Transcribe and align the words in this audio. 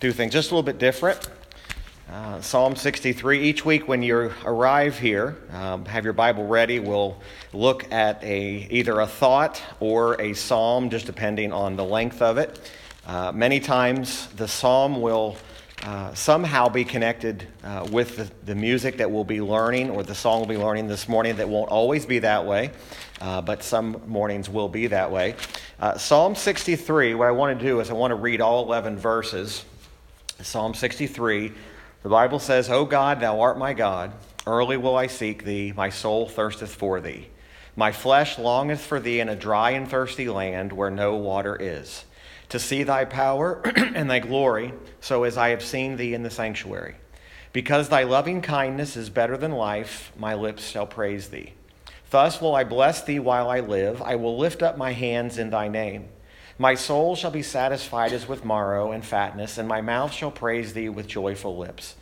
do 0.00 0.12
things 0.12 0.32
just 0.32 0.50
a 0.50 0.54
little 0.54 0.62
bit 0.62 0.78
different. 0.78 1.28
Uh, 2.10 2.40
Psalm 2.40 2.76
63. 2.76 3.42
Each 3.42 3.64
week 3.64 3.88
when 3.88 4.02
you 4.02 4.30
arrive 4.44 4.98
here, 4.98 5.36
um, 5.52 5.84
have 5.86 6.04
your 6.04 6.12
Bible 6.12 6.46
ready. 6.46 6.78
We'll 6.78 7.20
look 7.52 7.90
at 7.92 8.22
a 8.22 8.66
either 8.70 9.00
a 9.00 9.06
thought 9.06 9.62
or 9.80 10.20
a 10.20 10.34
psalm, 10.34 10.90
just 10.90 11.06
depending 11.06 11.52
on 11.52 11.76
the 11.76 11.84
length 11.84 12.20
of 12.20 12.38
it. 12.38 12.70
Uh, 13.06 13.32
many 13.32 13.60
times 13.60 14.26
the 14.28 14.48
psalm 14.48 15.00
will 15.00 15.36
uh, 15.82 16.14
somehow 16.14 16.68
be 16.68 16.84
connected 16.84 17.46
uh, 17.62 17.86
with 17.90 18.16
the, 18.16 18.30
the, 18.46 18.54
music 18.54 18.96
that 18.96 19.10
we'll 19.10 19.24
be 19.24 19.42
learning 19.42 19.90
or 19.90 20.02
the 20.02 20.14
song 20.14 20.38
we'll 20.40 20.48
be 20.48 20.56
learning 20.56 20.88
this 20.88 21.08
morning. 21.08 21.36
That 21.36 21.48
won't 21.48 21.70
always 21.70 22.06
be 22.06 22.20
that 22.20 22.46
way, 22.46 22.70
uh, 23.20 23.42
but 23.42 23.62
some 23.62 24.00
mornings 24.06 24.48
will 24.48 24.68
be 24.68 24.86
that 24.86 25.10
way. 25.10 25.34
Uh, 25.78 25.98
psalm 25.98 26.34
63, 26.34 27.14
what 27.14 27.28
I 27.28 27.32
want 27.32 27.58
to 27.58 27.64
do 27.64 27.80
is 27.80 27.90
I 27.90 27.92
want 27.92 28.12
to 28.12 28.16
read 28.16 28.40
all 28.40 28.64
11 28.64 28.96
verses. 28.96 29.64
Psalm 30.42 30.74
63 30.74 31.52
the 32.04 32.10
Bible 32.10 32.38
says, 32.38 32.68
O 32.68 32.84
God, 32.84 33.20
thou 33.20 33.40
art 33.40 33.56
my 33.56 33.72
God. 33.72 34.12
Early 34.46 34.76
will 34.76 34.94
I 34.94 35.06
seek 35.06 35.44
thee. 35.44 35.72
My 35.74 35.88
soul 35.88 36.28
thirsteth 36.28 36.74
for 36.74 37.00
thee. 37.00 37.28
My 37.76 37.92
flesh 37.92 38.38
longeth 38.38 38.82
for 38.82 39.00
thee 39.00 39.20
in 39.20 39.30
a 39.30 39.34
dry 39.34 39.70
and 39.70 39.88
thirsty 39.88 40.28
land 40.28 40.70
where 40.70 40.90
no 40.90 41.16
water 41.16 41.56
is, 41.58 42.04
to 42.50 42.58
see 42.58 42.82
thy 42.82 43.06
power 43.06 43.62
and 43.76 44.10
thy 44.10 44.18
glory, 44.18 44.74
so 45.00 45.24
as 45.24 45.38
I 45.38 45.48
have 45.48 45.64
seen 45.64 45.96
thee 45.96 46.12
in 46.12 46.22
the 46.22 46.30
sanctuary. 46.30 46.96
Because 47.54 47.88
thy 47.88 48.02
loving 48.02 48.42
kindness 48.42 48.98
is 48.98 49.08
better 49.08 49.38
than 49.38 49.52
life, 49.52 50.12
my 50.14 50.34
lips 50.34 50.68
shall 50.68 50.86
praise 50.86 51.28
thee. 51.28 51.54
Thus 52.10 52.38
will 52.38 52.54
I 52.54 52.64
bless 52.64 53.02
thee 53.02 53.18
while 53.18 53.48
I 53.48 53.60
live. 53.60 54.02
I 54.02 54.16
will 54.16 54.36
lift 54.36 54.62
up 54.62 54.76
my 54.76 54.92
hands 54.92 55.38
in 55.38 55.48
thy 55.48 55.68
name. 55.68 56.10
My 56.58 56.76
soul 56.76 57.16
shall 57.16 57.32
be 57.32 57.42
satisfied 57.42 58.12
as 58.12 58.28
with 58.28 58.44
marrow 58.44 58.92
and 58.92 59.04
fatness, 59.04 59.58
and 59.58 59.66
my 59.66 59.80
mouth 59.80 60.12
shall 60.12 60.30
praise 60.30 60.72
thee 60.72 60.88
with 60.88 61.08
joyful 61.08 61.56
lips. 61.56 61.96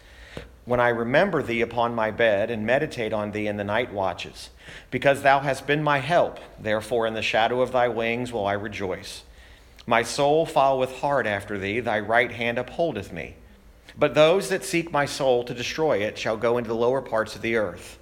When 0.67 0.79
I 0.79 0.91
remember 0.91 1.43
thee 1.43 1.63
upon 1.63 1.95
my 1.95 2.11
bed 2.11 2.51
and 2.51 2.67
meditate 2.67 3.15
on 3.15 3.33
thee 3.33 3.47
in 3.47 3.57
the 3.57 3.65
night 3.65 3.95
watches, 3.95 4.51
because 4.91 5.23
thou 5.23 5.41
hast 5.41 5.67
been 5.67 5.83
my 5.83 5.99
help, 5.99 6.39
therefore 6.61 7.07
in 7.07 7.15
the 7.15 7.23
shadow 7.23 7.63
of 7.63 7.73
thy 7.73 7.89
wings 7.89 8.31
will 8.31 8.47
I 8.47 8.53
rejoice. 8.53 9.23
My 9.87 10.03
soul 10.03 10.45
followeth 10.45 11.01
hard 11.01 11.27
after 11.27 11.59
thee, 11.59 11.81
thy 11.81 11.99
right 11.99 12.31
hand 12.31 12.59
upholdeth 12.59 13.11
me. 13.11 13.37
But 13.99 14.15
those 14.15 14.51
that 14.51 14.65
seek 14.65 14.93
my 14.93 15.07
soul 15.07 15.45
to 15.45 15.55
destroy 15.55 15.99
it 15.99 16.19
shall 16.19 16.37
go 16.37 16.59
into 16.59 16.69
the 16.69 16.75
lower 16.75 17.01
parts 17.01 17.35
of 17.35 17.43
the 17.43 17.57
earth. 17.57 17.99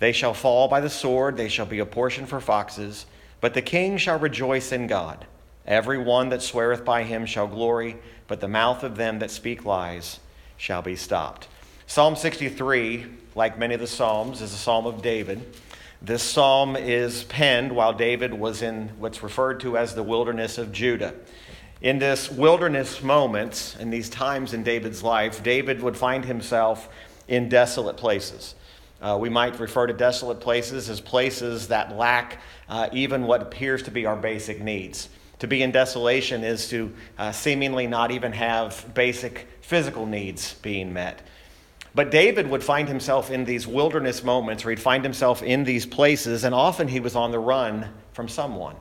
They 0.00 0.12
shall 0.12 0.34
fall 0.34 0.66
by 0.66 0.80
the 0.80 0.90
sword, 0.90 1.36
they 1.36 1.48
shall 1.48 1.66
be 1.66 1.78
a 1.78 1.86
portion 1.86 2.26
for 2.26 2.40
foxes, 2.40 3.06
but 3.40 3.54
the 3.54 3.62
king 3.62 3.96
shall 3.96 4.18
rejoice 4.18 4.72
in 4.72 4.88
God. 4.88 5.24
Every 5.66 5.98
one 5.98 6.28
that 6.28 6.42
sweareth 6.42 6.84
by 6.84 7.04
him 7.04 7.24
shall 7.26 7.46
glory, 7.46 7.96
but 8.28 8.40
the 8.40 8.48
mouth 8.48 8.82
of 8.82 8.96
them 8.96 9.18
that 9.20 9.30
speak 9.30 9.64
lies 9.64 10.20
shall 10.56 10.82
be 10.82 10.96
stopped. 10.96 11.48
Psalm 11.86 12.16
63, 12.16 13.06
like 13.34 13.58
many 13.58 13.74
of 13.74 13.80
the 13.80 13.86
Psalms, 13.86 14.40
is 14.40 14.52
a 14.52 14.56
psalm 14.56 14.86
of 14.86 15.02
David. 15.02 15.54
This 16.02 16.22
psalm 16.22 16.76
is 16.76 17.24
penned 17.24 17.72
while 17.72 17.94
David 17.94 18.34
was 18.34 18.60
in 18.60 18.90
what's 18.98 19.22
referred 19.22 19.60
to 19.60 19.78
as 19.78 19.94
the 19.94 20.02
wilderness 20.02 20.58
of 20.58 20.70
Judah. 20.70 21.14
In 21.80 21.98
this 21.98 22.30
wilderness 22.30 23.02
moments, 23.02 23.76
in 23.76 23.90
these 23.90 24.10
times 24.10 24.54
in 24.54 24.62
David's 24.62 25.02
life, 25.02 25.42
David 25.42 25.82
would 25.82 25.96
find 25.96 26.24
himself 26.24 26.88
in 27.26 27.48
desolate 27.48 27.96
places. 27.96 28.54
Uh, 29.00 29.18
we 29.20 29.28
might 29.28 29.58
refer 29.58 29.86
to 29.86 29.92
desolate 29.92 30.40
places 30.40 30.88
as 30.88 31.00
places 31.00 31.68
that 31.68 31.96
lack 31.96 32.40
uh, 32.68 32.88
even 32.92 33.24
what 33.24 33.42
appears 33.42 33.82
to 33.82 33.90
be 33.90 34.06
our 34.06 34.16
basic 34.16 34.62
needs. 34.62 35.08
To 35.40 35.46
be 35.46 35.62
in 35.62 35.72
desolation 35.72 36.44
is 36.44 36.68
to 36.68 36.92
uh, 37.18 37.32
seemingly 37.32 37.86
not 37.86 38.10
even 38.10 38.32
have 38.32 38.92
basic 38.94 39.48
physical 39.60 40.06
needs 40.06 40.54
being 40.62 40.92
met. 40.92 41.20
But 41.94 42.10
David 42.10 42.48
would 42.50 42.64
find 42.64 42.88
himself 42.88 43.30
in 43.30 43.44
these 43.44 43.66
wilderness 43.66 44.24
moments, 44.24 44.64
or 44.64 44.70
he'd 44.70 44.80
find 44.80 45.04
himself 45.04 45.42
in 45.42 45.64
these 45.64 45.86
places, 45.86 46.44
and 46.44 46.54
often 46.54 46.88
he 46.88 47.00
was 47.00 47.14
on 47.14 47.30
the 47.30 47.38
run 47.38 47.88
from 48.12 48.28
someone. 48.28 48.76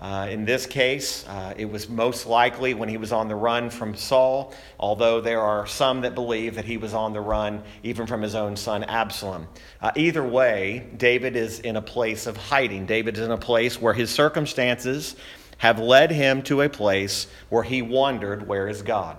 Uh, 0.00 0.26
in 0.30 0.46
this 0.46 0.64
case, 0.64 1.26
uh, 1.28 1.52
it 1.58 1.66
was 1.66 1.86
most 1.88 2.26
likely 2.26 2.72
when 2.72 2.88
he 2.88 2.96
was 2.96 3.12
on 3.12 3.28
the 3.28 3.34
run 3.34 3.68
from 3.68 3.94
Saul, 3.94 4.54
although 4.78 5.20
there 5.20 5.42
are 5.42 5.66
some 5.66 6.00
that 6.02 6.14
believe 6.14 6.54
that 6.54 6.64
he 6.64 6.78
was 6.78 6.94
on 6.94 7.12
the 7.12 7.20
run 7.20 7.62
even 7.82 8.06
from 8.06 8.22
his 8.22 8.34
own 8.34 8.56
son 8.56 8.82
Absalom. 8.84 9.46
Uh, 9.82 9.90
either 9.96 10.26
way, 10.26 10.86
David 10.96 11.36
is 11.36 11.60
in 11.60 11.76
a 11.76 11.82
place 11.82 12.26
of 12.26 12.38
hiding. 12.38 12.86
David 12.86 13.18
is 13.18 13.24
in 13.24 13.30
a 13.30 13.36
place 13.36 13.78
where 13.78 13.92
his 13.92 14.08
circumstances 14.08 15.16
have 15.60 15.78
led 15.78 16.10
him 16.10 16.40
to 16.40 16.62
a 16.62 16.70
place 16.70 17.26
where 17.50 17.62
he 17.62 17.82
wondered, 17.82 18.48
Where 18.48 18.66
is 18.66 18.80
God? 18.80 19.18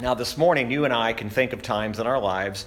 Now, 0.00 0.14
this 0.14 0.38
morning, 0.38 0.70
you 0.70 0.86
and 0.86 0.94
I 0.94 1.12
can 1.12 1.28
think 1.28 1.52
of 1.52 1.60
times 1.60 1.98
in 1.98 2.06
our 2.06 2.18
lives 2.18 2.64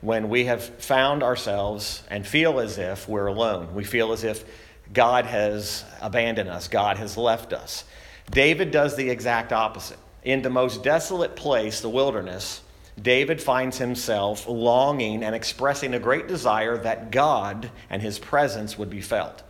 when 0.00 0.28
we 0.28 0.44
have 0.44 0.62
found 0.62 1.24
ourselves 1.24 2.04
and 2.08 2.24
feel 2.24 2.60
as 2.60 2.78
if 2.78 3.08
we're 3.08 3.26
alone. 3.26 3.74
We 3.74 3.82
feel 3.82 4.12
as 4.12 4.22
if 4.22 4.44
God 4.92 5.26
has 5.26 5.84
abandoned 6.00 6.48
us, 6.48 6.68
God 6.68 6.98
has 6.98 7.16
left 7.16 7.52
us. 7.52 7.82
David 8.30 8.70
does 8.70 8.94
the 8.94 9.10
exact 9.10 9.52
opposite. 9.52 9.98
In 10.22 10.42
the 10.42 10.50
most 10.50 10.84
desolate 10.84 11.34
place, 11.34 11.80
the 11.80 11.88
wilderness, 11.88 12.60
David 13.02 13.42
finds 13.42 13.78
himself 13.78 14.46
longing 14.46 15.24
and 15.24 15.34
expressing 15.34 15.94
a 15.94 15.98
great 15.98 16.28
desire 16.28 16.78
that 16.78 17.10
God 17.10 17.72
and 17.90 18.00
his 18.00 18.20
presence 18.20 18.78
would 18.78 18.90
be 18.90 19.00
felt. 19.00 19.42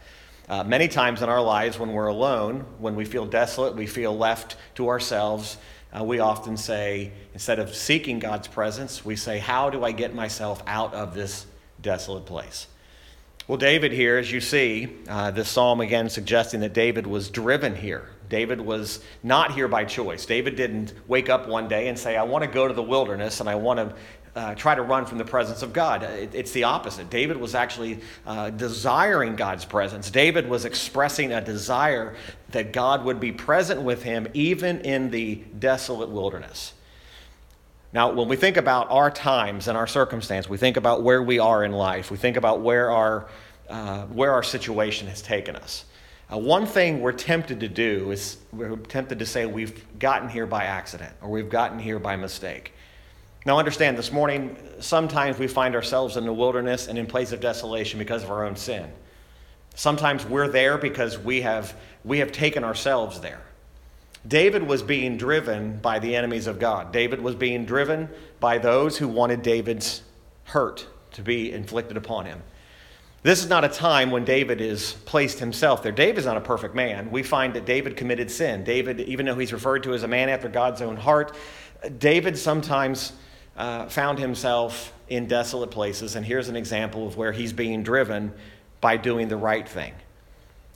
Uh, 0.48 0.62
many 0.62 0.86
times 0.86 1.22
in 1.22 1.28
our 1.28 1.42
lives, 1.42 1.78
when 1.78 1.92
we're 1.92 2.06
alone, 2.06 2.64
when 2.78 2.94
we 2.94 3.04
feel 3.04 3.26
desolate, 3.26 3.74
we 3.74 3.86
feel 3.86 4.16
left 4.16 4.56
to 4.76 4.88
ourselves, 4.88 5.58
uh, 5.92 6.04
we 6.04 6.20
often 6.20 6.56
say, 6.56 7.10
instead 7.32 7.58
of 7.58 7.74
seeking 7.74 8.18
God's 8.18 8.46
presence, 8.46 9.04
we 9.04 9.16
say, 9.16 9.38
How 9.38 9.70
do 9.70 9.82
I 9.84 9.92
get 9.92 10.14
myself 10.14 10.62
out 10.66 10.94
of 10.94 11.14
this 11.14 11.46
desolate 11.80 12.26
place? 12.26 12.68
Well, 13.48 13.58
David 13.58 13.92
here, 13.92 14.18
as 14.18 14.30
you 14.30 14.40
see, 14.40 14.88
uh, 15.08 15.30
this 15.30 15.48
psalm 15.48 15.80
again 15.80 16.08
suggesting 16.08 16.60
that 16.60 16.74
David 16.74 17.06
was 17.06 17.30
driven 17.30 17.76
here. 17.76 18.08
David 18.28 18.60
was 18.60 19.00
not 19.22 19.52
here 19.52 19.68
by 19.68 19.84
choice. 19.84 20.26
David 20.26 20.56
didn't 20.56 20.94
wake 21.06 21.28
up 21.28 21.46
one 21.46 21.68
day 21.68 21.86
and 21.86 21.96
say, 21.96 22.16
I 22.16 22.24
want 22.24 22.42
to 22.42 22.50
go 22.50 22.66
to 22.66 22.74
the 22.74 22.82
wilderness 22.82 23.38
and 23.38 23.48
I 23.48 23.54
want 23.54 23.78
to 23.78 23.94
uh, 24.36 24.54
try 24.54 24.74
to 24.74 24.82
run 24.82 25.06
from 25.06 25.16
the 25.16 25.24
presence 25.24 25.62
of 25.62 25.72
God. 25.72 26.02
It, 26.02 26.34
it's 26.34 26.52
the 26.52 26.64
opposite. 26.64 27.08
David 27.08 27.38
was 27.38 27.54
actually 27.54 28.00
uh, 28.26 28.50
desiring 28.50 29.34
God's 29.34 29.64
presence. 29.64 30.10
David 30.10 30.48
was 30.48 30.66
expressing 30.66 31.32
a 31.32 31.40
desire 31.40 32.14
that 32.50 32.72
God 32.72 33.04
would 33.04 33.18
be 33.18 33.32
present 33.32 33.80
with 33.80 34.02
him 34.02 34.28
even 34.34 34.82
in 34.82 35.10
the 35.10 35.36
desolate 35.58 36.10
wilderness. 36.10 36.74
Now, 37.94 38.12
when 38.12 38.28
we 38.28 38.36
think 38.36 38.58
about 38.58 38.90
our 38.90 39.10
times 39.10 39.68
and 39.68 39.78
our 39.78 39.86
circumstance, 39.86 40.50
we 40.50 40.58
think 40.58 40.76
about 40.76 41.02
where 41.02 41.22
we 41.22 41.38
are 41.38 41.64
in 41.64 41.72
life, 41.72 42.10
we 42.10 42.18
think 42.18 42.36
about 42.36 42.60
where 42.60 42.90
our, 42.90 43.28
uh, 43.70 44.02
where 44.02 44.32
our 44.32 44.42
situation 44.42 45.08
has 45.08 45.22
taken 45.22 45.56
us. 45.56 45.86
Uh, 46.30 46.36
one 46.36 46.66
thing 46.66 47.00
we're 47.00 47.12
tempted 47.12 47.60
to 47.60 47.68
do 47.68 48.10
is 48.10 48.36
we're 48.52 48.76
tempted 48.76 49.18
to 49.20 49.24
say 49.24 49.46
we've 49.46 49.98
gotten 49.98 50.28
here 50.28 50.44
by 50.44 50.64
accident 50.64 51.14
or 51.22 51.30
we've 51.30 51.48
gotten 51.48 51.78
here 51.78 51.98
by 51.98 52.16
mistake. 52.16 52.74
Now, 53.46 53.60
understand 53.60 53.96
this 53.96 54.10
morning, 54.10 54.56
sometimes 54.80 55.38
we 55.38 55.46
find 55.46 55.76
ourselves 55.76 56.16
in 56.16 56.26
the 56.26 56.32
wilderness 56.32 56.88
and 56.88 56.98
in 56.98 57.06
place 57.06 57.30
of 57.30 57.38
desolation 57.38 57.96
because 57.96 58.24
of 58.24 58.30
our 58.32 58.44
own 58.44 58.56
sin. 58.56 58.90
Sometimes 59.76 60.26
we're 60.26 60.48
there 60.48 60.76
because 60.76 61.16
we 61.16 61.42
have, 61.42 61.76
we 62.04 62.18
have 62.18 62.32
taken 62.32 62.64
ourselves 62.64 63.20
there. 63.20 63.40
David 64.26 64.64
was 64.64 64.82
being 64.82 65.16
driven 65.16 65.78
by 65.78 66.00
the 66.00 66.16
enemies 66.16 66.48
of 66.48 66.58
God. 66.58 66.90
David 66.90 67.20
was 67.20 67.36
being 67.36 67.64
driven 67.64 68.08
by 68.40 68.58
those 68.58 68.98
who 68.98 69.06
wanted 69.06 69.42
David's 69.42 70.02
hurt 70.42 70.84
to 71.12 71.22
be 71.22 71.52
inflicted 71.52 71.96
upon 71.96 72.26
him. 72.26 72.42
This 73.22 73.44
is 73.44 73.48
not 73.48 73.64
a 73.64 73.68
time 73.68 74.10
when 74.10 74.24
David 74.24 74.60
is 74.60 74.94
placed 75.04 75.38
himself 75.38 75.84
there. 75.84 75.92
David 75.92 76.18
is 76.18 76.26
not 76.26 76.36
a 76.36 76.40
perfect 76.40 76.74
man. 76.74 77.12
We 77.12 77.22
find 77.22 77.54
that 77.54 77.64
David 77.64 77.96
committed 77.96 78.28
sin. 78.28 78.64
David, 78.64 78.98
even 79.02 79.24
though 79.24 79.38
he's 79.38 79.52
referred 79.52 79.84
to 79.84 79.94
as 79.94 80.02
a 80.02 80.08
man 80.08 80.28
after 80.28 80.48
God's 80.48 80.82
own 80.82 80.96
heart, 80.96 81.36
David 81.98 82.36
sometimes 82.36 83.12
uh, 83.56 83.86
found 83.86 84.18
himself 84.18 84.92
in 85.08 85.26
desolate 85.26 85.70
places, 85.70 86.16
and 86.16 86.26
here's 86.26 86.48
an 86.48 86.56
example 86.56 87.06
of 87.06 87.16
where 87.16 87.32
he's 87.32 87.52
being 87.52 87.82
driven 87.82 88.32
by 88.80 88.96
doing 88.96 89.28
the 89.28 89.36
right 89.36 89.68
thing. 89.68 89.94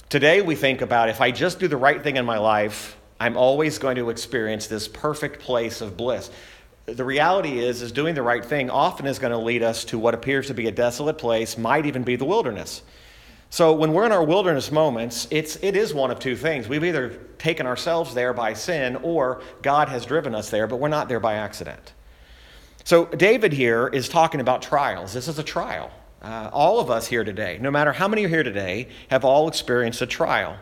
Today, 0.08 0.40
we 0.40 0.54
think 0.54 0.80
about 0.80 1.08
if 1.08 1.20
I 1.20 1.30
just 1.30 1.60
do 1.60 1.68
the 1.68 1.76
right 1.76 2.02
thing 2.02 2.16
in 2.16 2.24
my 2.24 2.38
life, 2.38 2.96
I'm 3.20 3.36
always 3.36 3.78
going 3.78 3.96
to 3.96 4.10
experience 4.10 4.66
this 4.66 4.88
perfect 4.88 5.40
place 5.40 5.80
of 5.80 5.96
bliss. 5.96 6.30
The 6.86 7.04
reality 7.04 7.58
is, 7.58 7.82
is 7.82 7.92
doing 7.92 8.14
the 8.14 8.22
right 8.22 8.44
thing 8.44 8.70
often 8.70 9.06
is 9.06 9.18
going 9.18 9.32
to 9.32 9.38
lead 9.38 9.62
us 9.62 9.84
to 9.86 9.98
what 9.98 10.14
appears 10.14 10.46
to 10.46 10.54
be 10.54 10.66
a 10.66 10.72
desolate 10.72 11.18
place, 11.18 11.58
might 11.58 11.86
even 11.86 12.02
be 12.02 12.16
the 12.16 12.24
wilderness. 12.24 12.82
So 13.50 13.72
when 13.72 13.92
we're 13.92 14.06
in 14.06 14.12
our 14.12 14.24
wilderness 14.24 14.72
moments, 14.72 15.28
it's, 15.30 15.56
it 15.56 15.76
is 15.76 15.92
one 15.92 16.10
of 16.10 16.18
two 16.18 16.36
things. 16.36 16.68
We've 16.68 16.84
either 16.84 17.10
taken 17.38 17.66
ourselves 17.66 18.14
there 18.14 18.32
by 18.32 18.54
sin 18.54 18.96
or 18.96 19.42
God 19.60 19.88
has 19.88 20.06
driven 20.06 20.34
us 20.34 20.50
there, 20.50 20.66
but 20.66 20.76
we're 20.76 20.88
not 20.88 21.08
there 21.08 21.20
by 21.20 21.34
accident. 21.34 21.92
So, 22.90 23.04
David 23.04 23.52
here 23.52 23.86
is 23.86 24.08
talking 24.08 24.40
about 24.40 24.62
trials. 24.62 25.12
This 25.12 25.28
is 25.28 25.38
a 25.38 25.44
trial. 25.44 25.92
Uh, 26.20 26.50
all 26.52 26.80
of 26.80 26.90
us 26.90 27.06
here 27.06 27.22
today, 27.22 27.56
no 27.60 27.70
matter 27.70 27.92
how 27.92 28.08
many 28.08 28.24
are 28.24 28.28
here 28.28 28.42
today, 28.42 28.88
have 29.10 29.24
all 29.24 29.46
experienced 29.46 30.02
a 30.02 30.06
trial. 30.06 30.56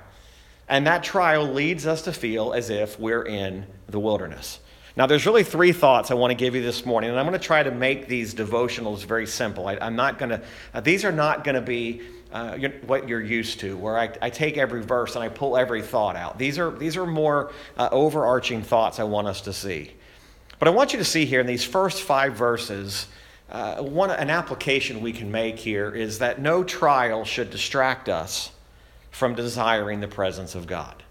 And 0.68 0.86
that 0.86 1.02
trial 1.02 1.46
leads 1.46 1.86
us 1.86 2.02
to 2.02 2.12
feel 2.12 2.52
as 2.52 2.68
if 2.68 3.00
we're 3.00 3.22
in 3.22 3.64
the 3.88 3.98
wilderness. 3.98 4.60
Now, 4.94 5.06
there's 5.06 5.24
really 5.24 5.42
three 5.42 5.72
thoughts 5.72 6.10
I 6.10 6.14
want 6.16 6.30
to 6.30 6.34
give 6.34 6.54
you 6.54 6.60
this 6.60 6.84
morning, 6.84 7.08
and 7.08 7.18
I'm 7.18 7.24
going 7.24 7.32
to 7.32 7.42
try 7.42 7.62
to 7.62 7.70
make 7.70 8.08
these 8.08 8.34
devotionals 8.34 9.06
very 9.06 9.26
simple. 9.26 9.66
I, 9.66 9.78
am 9.80 9.96
not 9.96 10.18
going 10.18 10.28
to, 10.28 10.42
uh, 10.74 10.82
these 10.82 11.06
are 11.06 11.12
not 11.12 11.44
going 11.44 11.54
to 11.54 11.62
be 11.62 12.02
uh, 12.30 12.58
what 12.86 13.08
you're 13.08 13.22
used 13.22 13.60
to, 13.60 13.74
where 13.78 13.98
I, 13.98 14.10
I, 14.20 14.28
take 14.28 14.58
every 14.58 14.82
verse 14.82 15.14
and 15.14 15.24
I 15.24 15.30
pull 15.30 15.56
every 15.56 15.80
thought 15.80 16.14
out. 16.14 16.38
These 16.38 16.58
are, 16.58 16.72
these 16.72 16.94
are 16.98 17.06
more 17.06 17.52
uh, 17.78 17.88
overarching 17.90 18.62
thoughts 18.62 19.00
I 19.00 19.04
want 19.04 19.28
us 19.28 19.40
to 19.40 19.54
see. 19.54 19.94
But 20.58 20.68
I 20.68 20.72
want 20.72 20.92
you 20.92 20.98
to 20.98 21.04
see 21.04 21.24
here 21.24 21.40
in 21.40 21.46
these 21.46 21.64
first 21.64 22.02
five 22.02 22.34
verses, 22.34 23.06
uh, 23.50 23.82
one, 23.82 24.10
an 24.10 24.30
application 24.30 25.00
we 25.00 25.12
can 25.12 25.30
make 25.30 25.58
here 25.58 25.94
is 25.94 26.18
that 26.18 26.40
no 26.40 26.64
trial 26.64 27.24
should 27.24 27.50
distract 27.50 28.08
us 28.08 28.50
from 29.10 29.34
desiring 29.34 30.00
the 30.00 30.08
presence 30.08 30.54
of 30.54 30.66
God. 30.66 31.02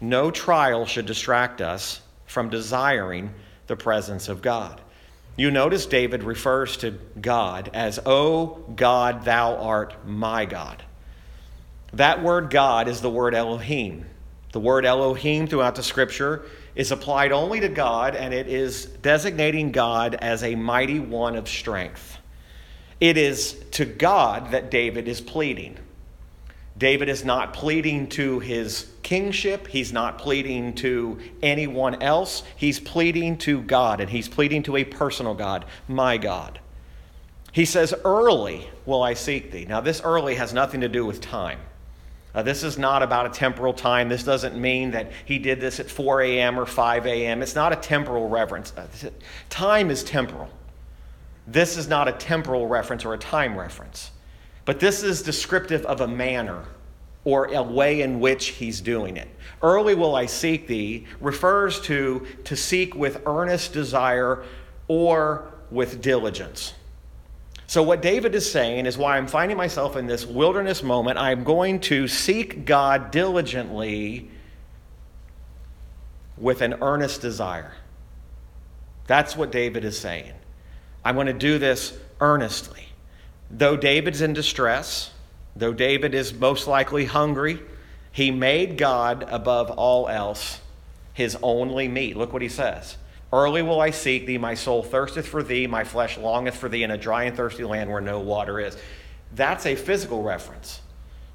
No 0.00 0.30
trial 0.30 0.84
should 0.84 1.06
distract 1.06 1.60
us 1.60 2.00
from 2.26 2.50
desiring 2.50 3.32
the 3.66 3.76
presence 3.76 4.28
of 4.28 4.42
God. 4.42 4.80
You 5.36 5.50
notice 5.50 5.86
David 5.86 6.24
refers 6.24 6.76
to 6.78 6.98
God 7.20 7.70
as, 7.72 7.98
O 8.04 8.64
God, 8.76 9.24
thou 9.24 9.56
art 9.56 10.06
my 10.06 10.44
God. 10.44 10.82
That 11.94 12.22
word 12.22 12.50
God 12.50 12.88
is 12.88 13.00
the 13.00 13.10
word 13.10 13.34
Elohim. 13.34 14.06
The 14.52 14.60
word 14.60 14.84
Elohim 14.84 15.46
throughout 15.46 15.74
the 15.74 15.82
scripture 15.82 16.44
is 16.74 16.90
applied 16.90 17.32
only 17.32 17.60
to 17.60 17.68
God, 17.68 18.14
and 18.16 18.32
it 18.32 18.48
is 18.48 18.86
designating 18.86 19.72
God 19.72 20.14
as 20.14 20.42
a 20.42 20.54
mighty 20.54 21.00
one 21.00 21.36
of 21.36 21.48
strength. 21.48 22.18
It 23.00 23.16
is 23.16 23.62
to 23.72 23.84
God 23.84 24.52
that 24.52 24.70
David 24.70 25.08
is 25.08 25.20
pleading. 25.20 25.78
David 26.78 27.08
is 27.08 27.24
not 27.24 27.52
pleading 27.52 28.08
to 28.10 28.38
his 28.38 28.90
kingship. 29.02 29.66
He's 29.66 29.92
not 29.92 30.18
pleading 30.18 30.74
to 30.76 31.18
anyone 31.42 32.00
else. 32.02 32.42
He's 32.56 32.80
pleading 32.80 33.38
to 33.38 33.60
God, 33.62 34.00
and 34.00 34.08
he's 34.08 34.28
pleading 34.28 34.62
to 34.64 34.76
a 34.76 34.84
personal 34.84 35.34
God, 35.34 35.66
my 35.86 36.16
God. 36.16 36.60
He 37.52 37.66
says, 37.66 37.92
Early 38.04 38.70
will 38.86 39.02
I 39.02 39.14
seek 39.14 39.50
thee. 39.50 39.66
Now, 39.66 39.80
this 39.82 40.00
early 40.02 40.36
has 40.36 40.54
nothing 40.54 40.80
to 40.80 40.88
do 40.88 41.04
with 41.04 41.20
time. 41.20 41.58
Uh, 42.34 42.42
this 42.42 42.62
is 42.62 42.78
not 42.78 43.02
about 43.02 43.26
a 43.26 43.28
temporal 43.28 43.74
time. 43.74 44.08
This 44.08 44.24
doesn't 44.24 44.58
mean 44.58 44.92
that 44.92 45.12
he 45.24 45.38
did 45.38 45.60
this 45.60 45.80
at 45.80 45.90
4 45.90 46.22
a.m. 46.22 46.58
or 46.58 46.64
5 46.64 47.06
a.m. 47.06 47.42
It's 47.42 47.54
not 47.54 47.72
a 47.72 47.76
temporal 47.76 48.28
reference. 48.28 48.72
Uh, 48.76 48.86
time 49.50 49.90
is 49.90 50.02
temporal. 50.02 50.48
This 51.46 51.76
is 51.76 51.88
not 51.88 52.08
a 52.08 52.12
temporal 52.12 52.66
reference 52.66 53.04
or 53.04 53.12
a 53.14 53.18
time 53.18 53.56
reference. 53.56 54.12
But 54.64 54.80
this 54.80 55.02
is 55.02 55.22
descriptive 55.22 55.84
of 55.86 56.00
a 56.00 56.08
manner 56.08 56.64
or 57.24 57.46
a 57.52 57.62
way 57.62 58.00
in 58.00 58.20
which 58.20 58.48
he's 58.48 58.80
doing 58.80 59.16
it. 59.16 59.28
Early 59.62 59.94
will 59.94 60.14
I 60.14 60.26
seek 60.26 60.66
thee 60.66 61.06
refers 61.20 61.80
to 61.82 62.26
to 62.44 62.56
seek 62.56 62.94
with 62.94 63.22
earnest 63.26 63.72
desire 63.72 64.44
or 64.88 65.52
with 65.70 66.00
diligence. 66.00 66.74
So, 67.72 67.82
what 67.82 68.02
David 68.02 68.34
is 68.34 68.52
saying 68.52 68.84
is 68.84 68.98
why 68.98 69.16
I'm 69.16 69.26
finding 69.26 69.56
myself 69.56 69.96
in 69.96 70.06
this 70.06 70.26
wilderness 70.26 70.82
moment, 70.82 71.16
I'm 71.16 71.42
going 71.42 71.80
to 71.80 72.06
seek 72.06 72.66
God 72.66 73.10
diligently 73.10 74.28
with 76.36 76.60
an 76.60 76.74
earnest 76.82 77.22
desire. 77.22 77.72
That's 79.06 79.38
what 79.38 79.50
David 79.50 79.86
is 79.86 79.98
saying. 79.98 80.34
I'm 81.02 81.14
going 81.14 81.28
to 81.28 81.32
do 81.32 81.58
this 81.58 81.96
earnestly. 82.20 82.88
Though 83.50 83.78
David's 83.78 84.20
in 84.20 84.34
distress, 84.34 85.10
though 85.56 85.72
David 85.72 86.14
is 86.14 86.34
most 86.34 86.66
likely 86.66 87.06
hungry, 87.06 87.58
he 88.10 88.30
made 88.30 88.76
God 88.76 89.24
above 89.30 89.70
all 89.70 90.08
else 90.08 90.60
his 91.14 91.38
only 91.40 91.88
meat. 91.88 92.18
Look 92.18 92.34
what 92.34 92.42
he 92.42 92.50
says. 92.50 92.98
Early 93.32 93.62
will 93.62 93.80
I 93.80 93.90
seek 93.90 94.26
thee, 94.26 94.36
my 94.36 94.54
soul 94.54 94.82
thirsteth 94.82 95.26
for 95.26 95.42
thee, 95.42 95.66
my 95.66 95.84
flesh 95.84 96.18
longeth 96.18 96.56
for 96.56 96.68
thee 96.68 96.82
in 96.82 96.90
a 96.90 96.98
dry 96.98 97.24
and 97.24 97.36
thirsty 97.36 97.64
land 97.64 97.90
where 97.90 98.02
no 98.02 98.20
water 98.20 98.60
is. 98.60 98.76
That's 99.34 99.64
a 99.64 99.74
physical 99.74 100.22
reference. 100.22 100.82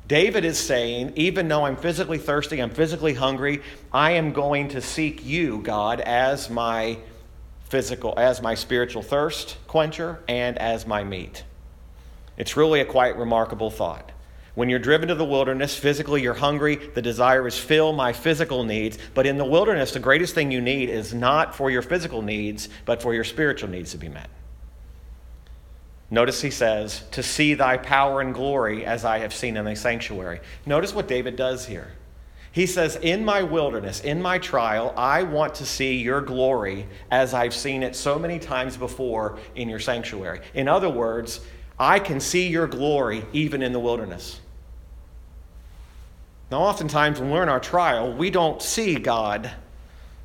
David 0.07 0.45
is 0.45 0.57
saying, 0.57 1.13
even 1.15 1.47
though 1.47 1.65
I'm 1.65 1.75
physically 1.75 2.19
thirsty, 2.19 2.61
I'm 2.61 2.69
physically 2.69 3.15
hungry, 3.15 3.61
I 3.91 4.11
am 4.11 4.31
going 4.31 4.69
to 4.69 4.81
seek 4.81 5.25
you, 5.25 5.61
God, 5.63 5.99
as 5.99 6.49
my 6.49 6.99
physical, 7.65 8.13
as 8.15 8.41
my 8.41 8.55
spiritual 8.55 9.01
thirst 9.01 9.57
quencher 9.67 10.19
and 10.27 10.57
as 10.59 10.88
my 10.88 11.03
meat. 11.03 11.44
It's 12.38 12.55
really 12.55 12.79
a 12.79 12.85
quite 12.85 13.17
remarkable 13.17 13.71
thought. 13.71 14.11
When 14.57 14.69
you're 14.69 14.80
driven 14.80 15.09
to 15.09 15.13
the 15.13 15.24
wilderness, 15.24 15.77
physically 15.77 16.24
you're 16.24 16.33
hungry, 16.33 16.77
the 16.77 17.01
desire 17.04 17.48
is 17.48 17.56
fill 17.56 17.94
my 17.94 18.12
physical 18.12 18.63
needs. 18.63 18.98
But 19.13 19.27
in 19.27 19.38
the 19.38 19.45
wilderness, 19.45 19.92
the 19.92 20.00
greatest 20.00 20.33
thing 20.33 20.50
you 20.50 20.62
need 20.62 20.89
is 20.89 21.13
not 21.13 21.54
for 21.54 21.69
your 21.69 21.83
physical 21.83 22.24
needs, 22.24 22.68
but 22.83 23.00
for 23.00 23.13
your 23.13 23.24
spiritual 23.24 23.69
needs 23.69 23.92
to 23.92 24.00
be 24.00 24.09
met. 24.09 24.31
Notice 26.09 26.42
he 26.42 26.50
says, 26.50 27.04
To 27.12 27.21
see 27.21 27.54
thy 27.54 27.77
power 27.77 28.19
and 28.19 28.33
glory 28.33 28.83
as 28.83 29.06
I 29.06 29.19
have 29.19 29.31
seen 29.31 29.57
in 29.57 29.65
thy 29.65 29.75
sanctuary. 29.75 30.39
Notice 30.65 30.92
what 30.92 31.07
David 31.07 31.36
does 31.36 31.68
here. 31.68 31.92
He 32.51 32.65
says, 32.65 32.95
In 32.95 33.24
my 33.24 33.44
wilderness, 33.44 34.01
in 34.01 34.24
my 34.24 34.39
trial, 34.39 34.92
I 34.98 35.21
want 35.21 35.54
to 35.54 35.68
see 35.68 35.98
your 35.98 36.21
glory 36.21 36.88
as 37.12 37.36
I've 37.36 37.54
seen 37.54 37.83
it 37.83 37.95
so 37.95 38.18
many 38.18 38.39
times 38.39 38.75
before 38.75 39.38
in 39.54 39.69
your 39.69 39.80
sanctuary. 39.80 40.39
In 40.56 40.68
other 40.68 40.89
words, 40.89 41.42
I 41.77 42.00
can 42.00 42.19
see 42.19 42.48
your 42.48 42.65
glory 42.65 43.24
even 43.33 43.62
in 43.62 43.71
the 43.71 43.80
wilderness. 43.80 44.42
Now, 46.49 46.61
oftentimes 46.61 47.19
when 47.19 47.29
we're 47.29 47.44
in 47.44 47.49
our 47.49 47.59
trial, 47.59 48.13
we 48.13 48.29
don't 48.29 48.61
see 48.61 48.95
God. 48.95 49.51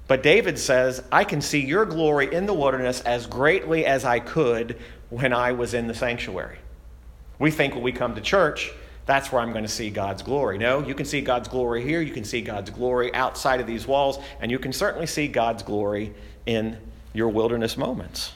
But 0.06 0.22
David 0.22 0.58
says, 0.58 1.02
I 1.10 1.24
can 1.24 1.40
see 1.40 1.60
your 1.60 1.84
glory 1.84 2.32
in 2.32 2.46
the 2.46 2.54
wilderness 2.54 3.00
as 3.00 3.26
greatly 3.26 3.86
as 3.86 4.04
I 4.04 4.20
could 4.20 4.78
when 5.10 5.32
I 5.32 5.52
was 5.52 5.74
in 5.74 5.88
the 5.88 5.94
sanctuary. 5.94 6.58
We 7.38 7.50
think 7.50 7.74
when 7.74 7.82
we 7.82 7.92
come 7.92 8.14
to 8.14 8.20
church, 8.20 8.72
that's 9.04 9.32
where 9.32 9.42
I'm 9.42 9.52
going 9.52 9.64
to 9.64 9.70
see 9.70 9.90
God's 9.90 10.22
glory. 10.22 10.58
No, 10.58 10.86
you 10.86 10.94
can 10.94 11.06
see 11.06 11.20
God's 11.20 11.48
glory 11.48 11.82
here, 11.82 12.00
you 12.00 12.12
can 12.12 12.24
see 12.24 12.40
God's 12.40 12.70
glory 12.70 13.12
outside 13.14 13.60
of 13.60 13.66
these 13.66 13.86
walls, 13.86 14.18
and 14.40 14.50
you 14.50 14.58
can 14.58 14.72
certainly 14.72 15.06
see 15.06 15.26
God's 15.26 15.62
glory 15.62 16.14
in 16.46 16.78
your 17.12 17.28
wilderness 17.28 17.76
moments. 17.76 18.32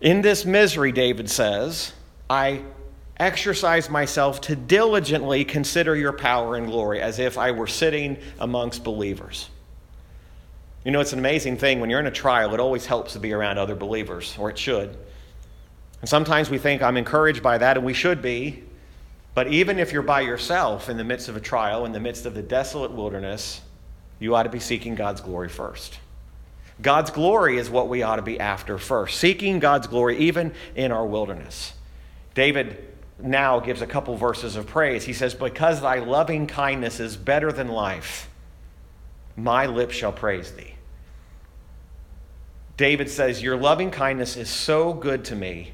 In 0.00 0.20
this 0.20 0.44
misery, 0.44 0.92
David 0.92 1.30
says, 1.30 1.92
I 2.28 2.62
exercise 3.18 3.88
myself 3.90 4.40
to 4.42 4.56
diligently 4.56 5.44
consider 5.44 5.94
your 5.94 6.12
power 6.12 6.56
and 6.56 6.66
glory 6.66 7.00
as 7.00 7.18
if 7.18 7.38
I 7.38 7.52
were 7.52 7.66
sitting 7.66 8.18
amongst 8.38 8.84
believers. 8.84 9.48
You 10.84 10.90
know, 10.90 11.00
it's 11.00 11.12
an 11.12 11.18
amazing 11.18 11.58
thing. 11.58 11.80
When 11.80 11.90
you're 11.90 12.00
in 12.00 12.06
a 12.06 12.10
trial, 12.10 12.54
it 12.54 12.60
always 12.60 12.86
helps 12.86 13.12
to 13.12 13.20
be 13.20 13.32
around 13.32 13.58
other 13.58 13.76
believers, 13.76 14.36
or 14.38 14.50
it 14.50 14.58
should. 14.58 14.96
And 16.00 16.08
sometimes 16.08 16.50
we 16.50 16.58
think, 16.58 16.82
I'm 16.82 16.96
encouraged 16.96 17.42
by 17.42 17.58
that, 17.58 17.76
and 17.76 17.86
we 17.86 17.94
should 17.94 18.20
be. 18.20 18.64
But 19.34 19.46
even 19.48 19.78
if 19.78 19.92
you're 19.92 20.02
by 20.02 20.22
yourself 20.22 20.88
in 20.88 20.96
the 20.96 21.04
midst 21.04 21.28
of 21.28 21.36
a 21.36 21.40
trial, 21.40 21.86
in 21.86 21.92
the 21.92 22.00
midst 22.00 22.26
of 22.26 22.34
the 22.34 22.42
desolate 22.42 22.90
wilderness, 22.90 23.60
you 24.18 24.34
ought 24.34 24.42
to 24.42 24.48
be 24.48 24.58
seeking 24.58 24.96
God's 24.96 25.20
glory 25.20 25.48
first. 25.48 25.98
God's 26.80 27.10
glory 27.10 27.58
is 27.58 27.70
what 27.70 27.88
we 27.88 28.02
ought 28.02 28.16
to 28.16 28.22
be 28.22 28.40
after 28.40 28.76
first, 28.76 29.18
seeking 29.18 29.60
God's 29.60 29.86
glory 29.86 30.18
even 30.18 30.52
in 30.74 30.90
our 30.90 31.06
wilderness. 31.06 31.74
David 32.34 32.88
now 33.22 33.60
gives 33.60 33.82
a 33.82 33.86
couple 33.86 34.16
verses 34.16 34.56
of 34.56 34.66
praise. 34.66 35.04
He 35.04 35.12
says, 35.12 35.34
Because 35.34 35.80
thy 35.80 35.98
loving 35.98 36.46
kindness 36.46 37.00
is 37.00 37.16
better 37.16 37.52
than 37.52 37.68
life, 37.68 38.28
my 39.36 39.66
lips 39.66 39.94
shall 39.94 40.12
praise 40.12 40.52
thee. 40.52 40.74
David 42.76 43.08
says, 43.08 43.42
Your 43.42 43.56
loving 43.56 43.90
kindness 43.90 44.36
is 44.36 44.48
so 44.48 44.92
good 44.92 45.24
to 45.26 45.36
me 45.36 45.72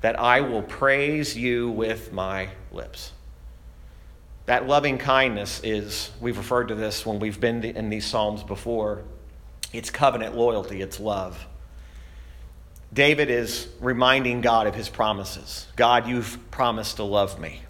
that 0.00 0.18
I 0.18 0.40
will 0.40 0.62
praise 0.62 1.36
you 1.36 1.70
with 1.70 2.12
my 2.12 2.48
lips. 2.72 3.12
That 4.46 4.66
loving 4.66 4.98
kindness 4.98 5.60
is, 5.62 6.10
we've 6.20 6.36
referred 6.36 6.68
to 6.68 6.74
this 6.74 7.06
when 7.06 7.20
we've 7.20 7.40
been 7.40 7.62
in 7.62 7.88
these 7.88 8.04
Psalms 8.04 8.42
before, 8.42 9.04
it's 9.72 9.88
covenant 9.88 10.36
loyalty, 10.36 10.82
it's 10.82 10.98
love. 10.98 11.46
David 12.92 13.30
is 13.30 13.68
reminding 13.80 14.42
God 14.42 14.66
of 14.66 14.74
his 14.74 14.88
promises. 14.88 15.66
God, 15.76 16.06
you've 16.06 16.38
promised 16.50 16.96
to 16.96 17.04
love 17.04 17.40
me. 17.40 17.62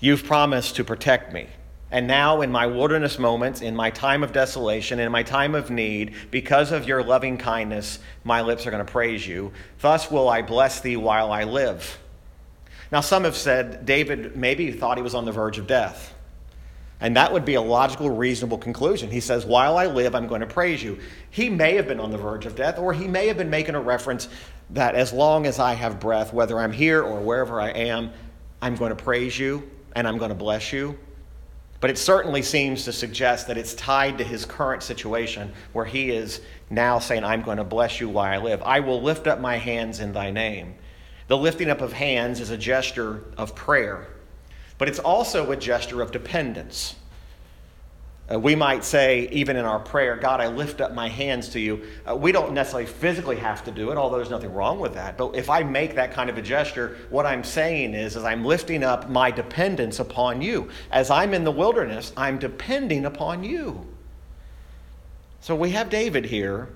You've 0.00 0.24
promised 0.24 0.76
to 0.76 0.84
protect 0.84 1.32
me. 1.32 1.48
And 1.90 2.06
now, 2.06 2.42
in 2.42 2.52
my 2.52 2.66
wilderness 2.66 3.18
moments, 3.18 3.62
in 3.62 3.74
my 3.74 3.88
time 3.90 4.22
of 4.22 4.32
desolation, 4.32 5.00
in 5.00 5.10
my 5.10 5.22
time 5.22 5.54
of 5.54 5.70
need, 5.70 6.14
because 6.30 6.70
of 6.70 6.86
your 6.86 7.02
loving 7.02 7.38
kindness, 7.38 7.98
my 8.24 8.42
lips 8.42 8.66
are 8.66 8.70
going 8.70 8.84
to 8.84 8.92
praise 8.92 9.26
you. 9.26 9.52
Thus 9.80 10.10
will 10.10 10.28
I 10.28 10.42
bless 10.42 10.80
thee 10.80 10.98
while 10.98 11.32
I 11.32 11.44
live. 11.44 11.98
Now, 12.92 13.00
some 13.00 13.24
have 13.24 13.36
said 13.36 13.86
David 13.86 14.36
maybe 14.36 14.70
thought 14.70 14.98
he 14.98 15.02
was 15.02 15.14
on 15.14 15.24
the 15.24 15.32
verge 15.32 15.56
of 15.56 15.66
death. 15.66 16.14
And 17.00 17.16
that 17.16 17.32
would 17.32 17.44
be 17.44 17.54
a 17.54 17.62
logical, 17.62 18.10
reasonable 18.10 18.58
conclusion. 18.58 19.10
He 19.10 19.20
says, 19.20 19.46
While 19.46 19.78
I 19.78 19.86
live, 19.86 20.14
I'm 20.14 20.26
going 20.26 20.40
to 20.40 20.46
praise 20.46 20.82
you. 20.82 20.98
He 21.30 21.48
may 21.48 21.74
have 21.76 21.86
been 21.86 22.00
on 22.00 22.10
the 22.10 22.18
verge 22.18 22.44
of 22.44 22.56
death, 22.56 22.78
or 22.78 22.92
he 22.92 23.06
may 23.06 23.28
have 23.28 23.36
been 23.36 23.50
making 23.50 23.76
a 23.76 23.80
reference 23.80 24.28
that 24.70 24.94
as 24.94 25.12
long 25.12 25.46
as 25.46 25.58
I 25.58 25.74
have 25.74 26.00
breath, 26.00 26.32
whether 26.32 26.58
I'm 26.58 26.72
here 26.72 27.02
or 27.02 27.20
wherever 27.20 27.60
I 27.60 27.70
am, 27.70 28.10
I'm 28.60 28.74
going 28.74 28.90
to 28.90 29.02
praise 29.02 29.38
you 29.38 29.70
and 29.94 30.06
I'm 30.06 30.18
going 30.18 30.30
to 30.30 30.34
bless 30.34 30.72
you. 30.72 30.98
But 31.80 31.90
it 31.90 31.98
certainly 31.98 32.42
seems 32.42 32.84
to 32.84 32.92
suggest 32.92 33.46
that 33.46 33.56
it's 33.56 33.74
tied 33.74 34.18
to 34.18 34.24
his 34.24 34.44
current 34.44 34.82
situation 34.82 35.52
where 35.72 35.84
he 35.84 36.10
is 36.10 36.40
now 36.70 36.98
saying, 36.98 37.22
I'm 37.22 37.42
going 37.42 37.58
to 37.58 37.64
bless 37.64 38.00
you 38.00 38.08
while 38.08 38.32
I 38.32 38.42
live. 38.42 38.60
I 38.62 38.80
will 38.80 39.00
lift 39.00 39.28
up 39.28 39.40
my 39.40 39.56
hands 39.56 40.00
in 40.00 40.12
thy 40.12 40.32
name. 40.32 40.74
The 41.28 41.36
lifting 41.36 41.70
up 41.70 41.80
of 41.80 41.92
hands 41.92 42.40
is 42.40 42.50
a 42.50 42.56
gesture 42.56 43.24
of 43.36 43.54
prayer, 43.54 44.08
but 44.78 44.88
it's 44.88 44.98
also 45.00 45.50
a 45.50 45.56
gesture 45.56 46.00
of 46.00 46.12
dependence. 46.12 46.94
Uh, 48.30 48.38
we 48.38 48.54
might 48.54 48.84
say, 48.84 49.26
even 49.32 49.56
in 49.56 49.64
our 49.64 49.78
prayer, 49.78 50.16
God, 50.16 50.40
I 50.40 50.48
lift 50.48 50.80
up 50.80 50.94
my 50.94 51.08
hands 51.08 51.48
to 51.50 51.60
you. 51.60 51.82
Uh, 52.08 52.14
we 52.14 52.30
don't 52.30 52.52
necessarily 52.52 52.86
physically 52.86 53.36
have 53.36 53.64
to 53.64 53.70
do 53.70 53.90
it, 53.90 53.96
although 53.96 54.16
there's 54.16 54.30
nothing 54.30 54.52
wrong 54.52 54.78
with 54.78 54.94
that. 54.94 55.16
But 55.16 55.34
if 55.34 55.48
I 55.48 55.62
make 55.62 55.94
that 55.94 56.12
kind 56.12 56.28
of 56.28 56.36
a 56.36 56.42
gesture, 56.42 56.98
what 57.08 57.24
I'm 57.24 57.42
saying 57.42 57.94
is, 57.94 58.16
is 58.16 58.24
I'm 58.24 58.44
lifting 58.44 58.84
up 58.84 59.08
my 59.08 59.30
dependence 59.30 59.98
upon 59.98 60.42
you. 60.42 60.68
As 60.90 61.10
I'm 61.10 61.32
in 61.32 61.44
the 61.44 61.50
wilderness, 61.50 62.12
I'm 62.16 62.38
depending 62.38 63.06
upon 63.06 63.44
you. 63.44 63.86
So 65.40 65.54
we 65.54 65.70
have 65.70 65.88
David 65.88 66.26
here 66.26 66.68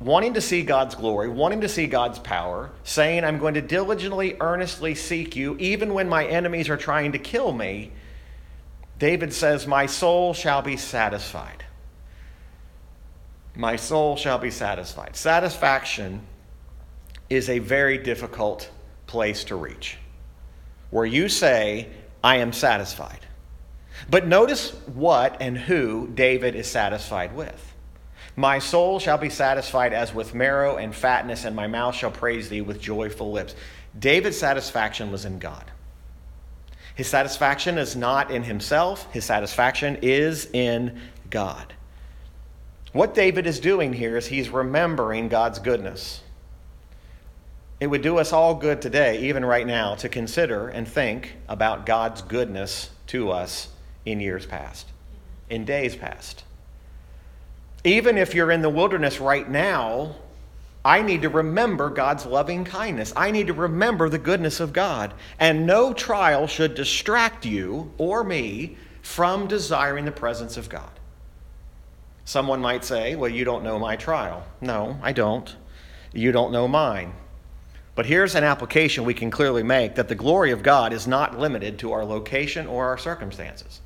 wanting 0.00 0.34
to 0.34 0.40
see 0.40 0.62
God's 0.62 0.94
glory, 0.94 1.28
wanting 1.28 1.60
to 1.62 1.68
see 1.68 1.86
God's 1.86 2.18
power, 2.18 2.70
saying, 2.82 3.24
I'm 3.24 3.38
going 3.38 3.54
to 3.54 3.62
diligently, 3.62 4.36
earnestly 4.40 4.94
seek 4.94 5.36
you, 5.36 5.56
even 5.58 5.94
when 5.94 6.08
my 6.08 6.26
enemies 6.26 6.68
are 6.68 6.76
trying 6.76 7.12
to 7.12 7.18
kill 7.18 7.52
me. 7.52 7.92
David 8.98 9.32
says, 9.32 9.66
My 9.66 9.86
soul 9.86 10.34
shall 10.34 10.62
be 10.62 10.76
satisfied. 10.76 11.64
My 13.56 13.76
soul 13.76 14.16
shall 14.16 14.38
be 14.38 14.50
satisfied. 14.50 15.16
Satisfaction 15.16 16.22
is 17.30 17.48
a 17.48 17.60
very 17.60 17.98
difficult 17.98 18.70
place 19.06 19.44
to 19.44 19.56
reach, 19.56 19.98
where 20.90 21.06
you 21.06 21.28
say, 21.28 21.88
I 22.22 22.36
am 22.38 22.52
satisfied. 22.52 23.20
But 24.10 24.26
notice 24.26 24.70
what 24.86 25.36
and 25.40 25.56
who 25.56 26.08
David 26.08 26.54
is 26.54 26.66
satisfied 26.66 27.34
with. 27.34 27.73
My 28.36 28.58
soul 28.58 28.98
shall 28.98 29.18
be 29.18 29.30
satisfied 29.30 29.92
as 29.92 30.12
with 30.12 30.34
marrow 30.34 30.76
and 30.76 30.94
fatness, 30.94 31.44
and 31.44 31.54
my 31.54 31.66
mouth 31.66 31.94
shall 31.94 32.10
praise 32.10 32.48
thee 32.48 32.60
with 32.60 32.80
joyful 32.80 33.30
lips. 33.30 33.54
David's 33.96 34.38
satisfaction 34.38 35.12
was 35.12 35.24
in 35.24 35.38
God. 35.38 35.70
His 36.96 37.08
satisfaction 37.08 37.78
is 37.78 37.96
not 37.96 38.30
in 38.30 38.42
himself, 38.44 39.10
his 39.12 39.24
satisfaction 39.24 39.98
is 40.02 40.48
in 40.52 41.00
God. 41.30 41.74
What 42.92 43.14
David 43.14 43.46
is 43.46 43.58
doing 43.58 43.92
here 43.92 44.16
is 44.16 44.26
he's 44.26 44.48
remembering 44.48 45.28
God's 45.28 45.58
goodness. 45.58 46.20
It 47.80 47.88
would 47.88 48.02
do 48.02 48.18
us 48.18 48.32
all 48.32 48.54
good 48.54 48.80
today, 48.80 49.22
even 49.22 49.44
right 49.44 49.66
now, 49.66 49.96
to 49.96 50.08
consider 50.08 50.68
and 50.68 50.86
think 50.86 51.34
about 51.48 51.86
God's 51.86 52.22
goodness 52.22 52.90
to 53.08 53.30
us 53.30 53.68
in 54.04 54.20
years 54.20 54.46
past, 54.46 54.86
in 55.50 55.64
days 55.64 55.96
past. 55.96 56.43
Even 57.84 58.16
if 58.16 58.34
you're 58.34 58.50
in 58.50 58.62
the 58.62 58.70
wilderness 58.70 59.20
right 59.20 59.48
now, 59.48 60.16
I 60.84 61.02
need 61.02 61.22
to 61.22 61.28
remember 61.28 61.88
God's 61.90 62.26
loving 62.26 62.64
kindness. 62.64 63.12
I 63.14 63.30
need 63.30 63.46
to 63.46 63.54
remember 63.54 64.08
the 64.08 64.18
goodness 64.18 64.60
of 64.60 64.72
God. 64.72 65.14
And 65.38 65.66
no 65.66 65.94
trial 65.94 66.46
should 66.46 66.74
distract 66.74 67.46
you 67.46 67.92
or 67.96 68.24
me 68.24 68.76
from 69.02 69.46
desiring 69.46 70.04
the 70.04 70.12
presence 70.12 70.56
of 70.56 70.68
God. 70.68 70.90
Someone 72.24 72.60
might 72.60 72.84
say, 72.84 73.16
Well, 73.16 73.30
you 73.30 73.44
don't 73.44 73.64
know 73.64 73.78
my 73.78 73.96
trial. 73.96 74.44
No, 74.60 74.98
I 75.02 75.12
don't. 75.12 75.54
You 76.12 76.32
don't 76.32 76.52
know 76.52 76.68
mine. 76.68 77.12
But 77.94 78.06
here's 78.06 78.34
an 78.34 78.44
application 78.44 79.04
we 79.04 79.14
can 79.14 79.30
clearly 79.30 79.62
make 79.62 79.94
that 79.94 80.08
the 80.08 80.14
glory 80.14 80.50
of 80.50 80.62
God 80.62 80.92
is 80.92 81.06
not 81.06 81.38
limited 81.38 81.78
to 81.78 81.92
our 81.92 82.04
location 82.04 82.66
or 82.66 82.86
our 82.86 82.98
circumstances. 82.98 83.80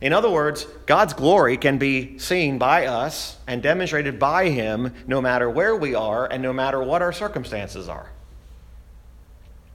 In 0.00 0.12
other 0.12 0.30
words, 0.30 0.66
God's 0.86 1.14
glory 1.14 1.56
can 1.56 1.78
be 1.78 2.18
seen 2.18 2.58
by 2.58 2.86
us 2.86 3.38
and 3.46 3.62
demonstrated 3.62 4.18
by 4.18 4.50
Him 4.50 4.92
no 5.06 5.20
matter 5.20 5.48
where 5.48 5.76
we 5.76 5.94
are 5.94 6.26
and 6.26 6.42
no 6.42 6.52
matter 6.52 6.82
what 6.82 7.02
our 7.02 7.12
circumstances 7.12 7.88
are. 7.88 8.10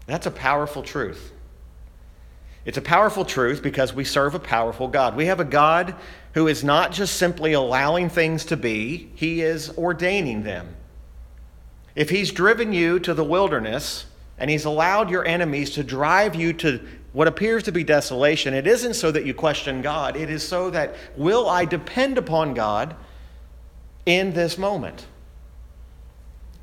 That's 0.05 0.25
a 0.25 0.31
powerful 0.31 0.83
truth. 0.83 1.31
It's 2.65 2.77
a 2.77 2.81
powerful 2.81 3.25
truth 3.25 3.63
because 3.63 3.93
we 3.93 4.03
serve 4.03 4.35
a 4.35 4.39
powerful 4.39 4.87
God. 4.87 5.15
We 5.15 5.27
have 5.27 5.39
a 5.39 5.45
God 5.45 5.95
who 6.33 6.47
is 6.47 6.63
not 6.63 6.91
just 6.91 7.15
simply 7.15 7.53
allowing 7.53 8.09
things 8.09 8.45
to 8.45 8.57
be, 8.57 9.09
He 9.15 9.41
is 9.41 9.75
ordaining 9.77 10.43
them. 10.43 10.75
If 11.95 12.09
He's 12.09 12.31
driven 12.31 12.73
you 12.73 12.99
to 12.99 13.13
the 13.13 13.23
wilderness 13.23 14.05
and 14.37 14.49
He's 14.49 14.65
allowed 14.65 15.09
your 15.09 15.25
enemies 15.25 15.71
to 15.71 15.83
drive 15.83 16.35
you 16.35 16.53
to 16.53 16.85
what 17.11 17.27
appears 17.27 17.63
to 17.63 17.71
be 17.71 17.83
desolation, 17.83 18.53
it 18.53 18.67
isn't 18.67 18.93
so 18.93 19.11
that 19.11 19.25
you 19.25 19.33
question 19.33 19.81
God. 19.81 20.15
It 20.15 20.29
is 20.29 20.47
so 20.47 20.69
that 20.69 20.95
will 21.15 21.49
I 21.49 21.65
depend 21.65 22.17
upon 22.17 22.53
God 22.53 22.95
in 24.05 24.33
this 24.33 24.57
moment? 24.57 25.05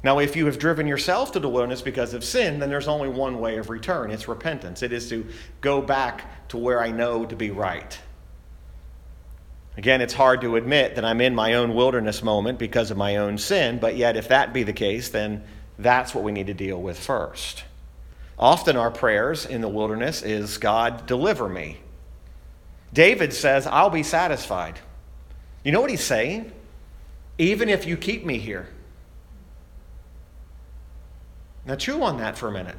Now, 0.04 0.20
if 0.20 0.36
you 0.36 0.46
have 0.46 0.58
driven 0.58 0.86
yourself 0.86 1.32
to 1.32 1.40
the 1.40 1.48
wilderness 1.48 1.82
because 1.82 2.14
of 2.14 2.22
sin, 2.22 2.60
then 2.60 2.68
there's 2.68 2.86
only 2.86 3.08
one 3.08 3.40
way 3.40 3.56
of 3.58 3.70
return 3.70 4.12
it's 4.12 4.28
repentance. 4.28 4.82
It 4.82 4.92
is 4.92 5.08
to 5.08 5.26
go 5.60 5.82
back 5.82 6.48
to 6.50 6.56
where 6.56 6.80
I 6.80 6.92
know 6.92 7.24
to 7.24 7.34
be 7.34 7.50
right. 7.50 7.98
Again, 9.76 10.00
it's 10.00 10.14
hard 10.14 10.40
to 10.42 10.56
admit 10.56 10.94
that 10.94 11.04
I'm 11.04 11.20
in 11.20 11.34
my 11.34 11.54
own 11.54 11.74
wilderness 11.74 12.22
moment 12.22 12.58
because 12.58 12.90
of 12.90 12.96
my 12.96 13.16
own 13.16 13.36
sin, 13.36 13.78
but 13.78 13.96
yet, 13.96 14.16
if 14.16 14.28
that 14.28 14.52
be 14.52 14.62
the 14.62 14.72
case, 14.72 15.08
then 15.08 15.42
that's 15.78 16.14
what 16.14 16.24
we 16.24 16.32
need 16.32 16.46
to 16.46 16.54
deal 16.54 16.80
with 16.80 16.98
first. 16.98 17.64
Often 18.38 18.76
our 18.76 18.90
prayers 18.90 19.46
in 19.46 19.60
the 19.60 19.68
wilderness 19.68 20.22
is, 20.22 20.58
God, 20.58 21.06
deliver 21.06 21.48
me. 21.48 21.78
David 22.92 23.32
says, 23.32 23.66
I'll 23.66 23.90
be 23.90 24.02
satisfied. 24.02 24.78
You 25.64 25.72
know 25.72 25.80
what 25.80 25.90
he's 25.90 26.04
saying? 26.04 26.52
Even 27.38 27.68
if 27.68 27.86
you 27.86 27.96
keep 27.96 28.24
me 28.24 28.38
here. 28.38 28.68
Now, 31.64 31.74
chew 31.74 32.02
on 32.02 32.18
that 32.18 32.38
for 32.38 32.48
a 32.48 32.52
minute. 32.52 32.76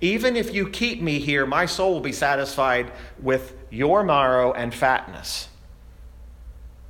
Even 0.00 0.36
if 0.36 0.54
you 0.54 0.68
keep 0.68 1.00
me 1.00 1.18
here, 1.18 1.46
my 1.46 1.66
soul 1.66 1.94
will 1.94 2.00
be 2.00 2.12
satisfied 2.12 2.92
with 3.20 3.56
your 3.70 4.04
marrow 4.04 4.52
and 4.52 4.74
fatness. 4.74 5.48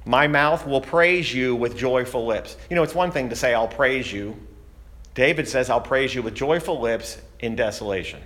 My 0.05 0.27
mouth 0.27 0.67
will 0.67 0.81
praise 0.81 1.33
you 1.33 1.55
with 1.55 1.77
joyful 1.77 2.27
lips. 2.27 2.57
You 2.69 2.77
know, 2.77 2.83
it's 2.83 2.95
one 2.95 3.11
thing 3.11 3.29
to 3.31 3.37
say, 3.37 3.55
I'll 3.55 3.69
praise 3.69 4.13
you. 4.13 4.37
David 5.15 5.47
says, 5.49 5.71
I'll 5.71 5.81
praise 5.81 6.15
you 6.15 6.23
with 6.23 6.35
joyful 6.35 6.81
lips 6.81 7.19
in 7.41 7.57
desolation. 7.57 8.21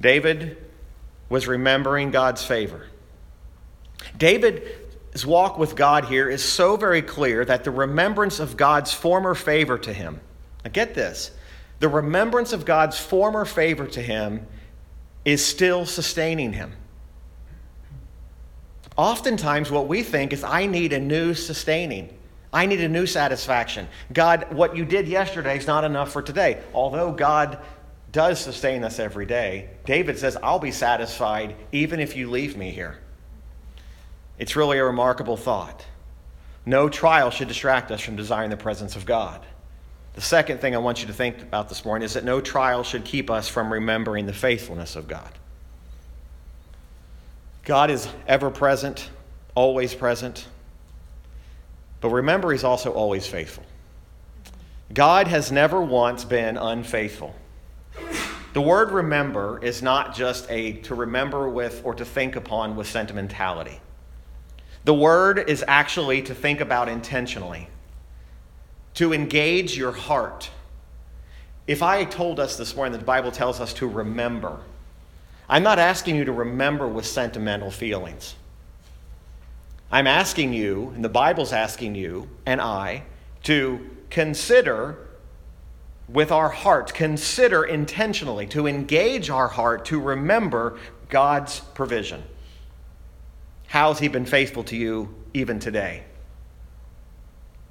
David 0.00 0.56
was 1.28 1.46
remembering 1.46 2.10
God's 2.10 2.44
favor. 2.44 2.86
David's 4.16 5.26
walk 5.26 5.58
with 5.58 5.74
God 5.74 6.04
here 6.04 6.28
is 6.28 6.42
so 6.42 6.76
very 6.76 7.02
clear 7.02 7.44
that 7.44 7.64
the 7.64 7.70
remembrance 7.70 8.38
of 8.38 8.56
God's 8.56 8.92
former 8.92 9.34
favor 9.34 9.76
to 9.78 9.92
him, 9.92 10.20
now 10.64 10.70
get 10.70 10.94
this, 10.94 11.32
the 11.80 11.88
remembrance 11.88 12.52
of 12.52 12.64
God's 12.64 12.98
former 12.98 13.44
favor 13.44 13.86
to 13.86 14.02
him 14.02 14.46
is 15.24 15.44
still 15.44 15.86
sustaining 15.86 16.52
him. 16.52 16.72
Oftentimes, 18.96 19.70
what 19.70 19.86
we 19.86 20.02
think 20.02 20.32
is, 20.32 20.42
I 20.42 20.66
need 20.66 20.92
a 20.92 20.98
new 20.98 21.34
sustaining. 21.34 22.17
I 22.52 22.66
need 22.66 22.80
a 22.80 22.88
new 22.88 23.06
satisfaction. 23.06 23.88
God, 24.12 24.52
what 24.52 24.76
you 24.76 24.84
did 24.84 25.06
yesterday 25.06 25.58
is 25.58 25.66
not 25.66 25.84
enough 25.84 26.12
for 26.12 26.22
today. 26.22 26.62
Although 26.72 27.12
God 27.12 27.58
does 28.10 28.40
sustain 28.40 28.84
us 28.84 28.98
every 28.98 29.26
day, 29.26 29.70
David 29.84 30.18
says, 30.18 30.36
I'll 30.42 30.58
be 30.58 30.72
satisfied 30.72 31.56
even 31.72 32.00
if 32.00 32.16
you 32.16 32.30
leave 32.30 32.56
me 32.56 32.70
here. 32.70 32.98
It's 34.38 34.56
really 34.56 34.78
a 34.78 34.84
remarkable 34.84 35.36
thought. 35.36 35.84
No 36.64 36.88
trial 36.88 37.30
should 37.30 37.48
distract 37.48 37.90
us 37.90 38.00
from 38.00 38.16
desiring 38.16 38.50
the 38.50 38.56
presence 38.56 38.96
of 38.96 39.04
God. 39.04 39.44
The 40.14 40.20
second 40.20 40.60
thing 40.60 40.74
I 40.74 40.78
want 40.78 41.00
you 41.00 41.06
to 41.06 41.12
think 41.12 41.40
about 41.40 41.68
this 41.68 41.84
morning 41.84 42.04
is 42.04 42.14
that 42.14 42.24
no 42.24 42.40
trial 42.40 42.82
should 42.82 43.04
keep 43.04 43.30
us 43.30 43.48
from 43.48 43.72
remembering 43.72 44.26
the 44.26 44.32
faithfulness 44.32 44.96
of 44.96 45.06
God. 45.06 45.30
God 47.64 47.90
is 47.90 48.08
ever 48.26 48.50
present, 48.50 49.10
always 49.54 49.94
present. 49.94 50.46
But 52.00 52.10
remember, 52.10 52.52
He's 52.52 52.64
also 52.64 52.92
always 52.92 53.26
faithful. 53.26 53.64
God 54.92 55.28
has 55.28 55.52
never 55.52 55.80
once 55.82 56.24
been 56.24 56.56
unfaithful. 56.56 57.34
The 58.54 58.62
word 58.62 58.90
remember 58.90 59.58
is 59.62 59.82
not 59.82 60.14
just 60.14 60.50
a 60.50 60.72
to 60.72 60.94
remember 60.94 61.48
with 61.48 61.82
or 61.84 61.94
to 61.94 62.04
think 62.04 62.34
upon 62.34 62.76
with 62.76 62.86
sentimentality. 62.86 63.80
The 64.84 64.94
word 64.94 65.50
is 65.50 65.62
actually 65.68 66.22
to 66.22 66.34
think 66.34 66.60
about 66.60 66.88
intentionally, 66.88 67.68
to 68.94 69.12
engage 69.12 69.76
your 69.76 69.92
heart. 69.92 70.50
If 71.66 71.82
I 71.82 72.04
told 72.04 72.40
us 72.40 72.56
this 72.56 72.74
morning 72.74 72.92
that 72.92 72.98
the 72.98 73.04
Bible 73.04 73.30
tells 73.30 73.60
us 73.60 73.74
to 73.74 73.86
remember, 73.86 74.60
I'm 75.46 75.62
not 75.62 75.78
asking 75.78 76.16
you 76.16 76.24
to 76.24 76.32
remember 76.32 76.88
with 76.88 77.04
sentimental 77.04 77.70
feelings. 77.70 78.34
I'm 79.90 80.06
asking 80.06 80.52
you, 80.52 80.92
and 80.94 81.04
the 81.04 81.08
Bible's 81.08 81.52
asking 81.52 81.94
you 81.94 82.28
and 82.44 82.60
I, 82.60 83.04
to 83.44 83.88
consider 84.10 85.08
with 86.08 86.30
our 86.30 86.48
heart, 86.48 86.92
consider 86.94 87.64
intentionally, 87.64 88.46
to 88.48 88.66
engage 88.66 89.30
our 89.30 89.48
heart, 89.48 89.86
to 89.86 90.00
remember 90.00 90.78
God's 91.08 91.60
provision. 91.60 92.22
How's 93.66 93.98
He 93.98 94.08
been 94.08 94.26
faithful 94.26 94.64
to 94.64 94.76
you 94.76 95.14
even 95.34 95.58
today? 95.58 96.04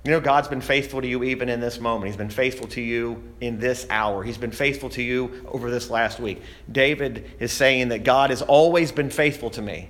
You 0.04 0.12
know, 0.12 0.20
God's 0.22 0.48
been 0.48 0.62
faithful 0.62 1.02
to 1.02 1.08
you 1.08 1.24
even 1.24 1.50
in 1.50 1.60
this 1.60 1.80
moment. 1.80 2.06
He's 2.06 2.16
been 2.16 2.30
faithful 2.30 2.68
to 2.70 2.82
you 2.82 3.22
in 3.42 3.60
this 3.60 3.86
hour. 3.90 4.24
He's 4.24 4.38
been 4.38 4.52
faithful 4.52 4.90
to 4.92 5.02
you 5.04 5.46
over 5.50 5.70
this 5.70 5.90
last 5.90 6.20
week. 6.20 6.42
David 6.72 7.30
is 7.40 7.52
saying 7.52 7.90
that 7.90 8.04
God 8.04 8.30
has 8.30 8.42
always 8.42 8.92
been 8.92 9.10
faithful 9.10 9.50
to 9.50 9.62
me. 9.62 9.90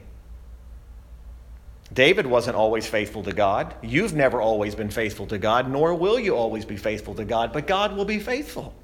David 1.98 2.28
wasn't 2.28 2.56
always 2.56 2.86
faithful 2.86 3.24
to 3.24 3.34
God. 3.34 3.74
You've 3.82 4.14
never 4.14 4.40
always 4.40 4.76
been 4.76 4.92
faithful 4.92 5.26
to 5.26 5.40
God, 5.40 5.68
nor 5.68 5.96
will 5.96 6.20
you 6.20 6.36
always 6.36 6.64
be 6.64 6.78
faithful 6.78 7.16
to 7.16 7.26
God, 7.26 7.52
but 7.52 7.66
God 7.66 7.98
will 7.98 8.06
be 8.06 8.20
faithful. 8.20 8.76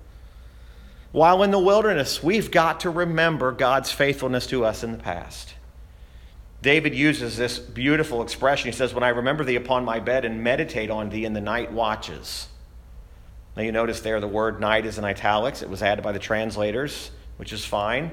While 1.12 1.43
in 1.43 1.51
the 1.51 1.60
wilderness, 1.60 2.24
we've 2.24 2.50
got 2.50 2.79
to 2.79 2.89
remember 2.89 3.51
God's 3.51 3.91
faithfulness 3.91 4.48
to 4.48 4.65
us 4.65 4.84
in 4.84 4.93
the 4.93 4.98
past. 4.98 5.53
David 6.63 6.96
uses 6.96 7.38
this 7.38 7.60
beautiful 7.60 8.24
expression. 8.24 8.72
He 8.72 8.75
says, 8.75 8.96
When 8.96 9.03
I 9.03 9.10
remember 9.10 9.43
thee 9.43 9.58
upon 9.58 9.86
my 9.86 10.00
bed 10.00 10.25
and 10.25 10.43
meditate 10.43 10.89
on 10.89 11.12
thee 11.12 11.24
in 11.24 11.34
the 11.34 11.39
night 11.39 11.72
watches. 11.72 12.48
Now, 13.55 13.62
you 13.62 13.72
notice 13.72 14.00
there 14.00 14.22
the 14.22 14.27
word 14.27 14.60
night 14.60 14.88
is 14.88 14.98
in 14.98 15.05
italics. 15.05 15.62
It 15.62 15.70
was 15.70 15.84
added 15.84 16.03
by 16.03 16.13
the 16.13 16.20
translators, 16.20 17.12
which 17.38 17.53
is 17.53 17.63
fine. 17.63 18.10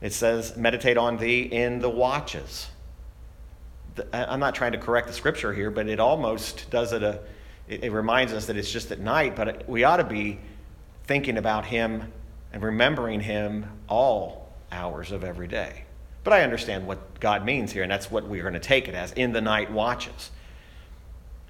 It 0.00 0.14
says, 0.14 0.56
Meditate 0.56 0.96
on 0.96 1.18
thee 1.18 1.42
in 1.42 1.80
the 1.80 1.90
watches. 1.90 2.68
I'm 4.12 4.40
not 4.40 4.54
trying 4.54 4.72
to 4.72 4.78
correct 4.78 5.06
the 5.06 5.12
scripture 5.12 5.52
here, 5.52 5.70
but 5.70 5.88
it 5.88 6.00
almost 6.00 6.70
does 6.70 6.92
it 6.92 7.02
a. 7.02 7.20
It 7.68 7.92
reminds 7.92 8.32
us 8.32 8.46
that 8.46 8.56
it's 8.56 8.70
just 8.70 8.90
at 8.92 8.98
night, 8.98 9.36
but 9.36 9.68
we 9.68 9.84
ought 9.84 9.98
to 9.98 10.04
be 10.04 10.38
thinking 11.04 11.36
about 11.36 11.66
him 11.66 12.10
and 12.52 12.62
remembering 12.62 13.20
him 13.20 13.66
all 13.88 14.48
hours 14.72 15.12
of 15.12 15.22
every 15.22 15.48
day. 15.48 15.84
But 16.24 16.32
I 16.32 16.42
understand 16.42 16.86
what 16.86 17.20
God 17.20 17.44
means 17.44 17.72
here, 17.72 17.82
and 17.82 17.92
that's 17.92 18.10
what 18.10 18.26
we're 18.26 18.42
going 18.42 18.54
to 18.54 18.60
take 18.60 18.88
it 18.88 18.94
as 18.94 19.12
in 19.12 19.32
the 19.32 19.40
night 19.40 19.70
watches. 19.70 20.30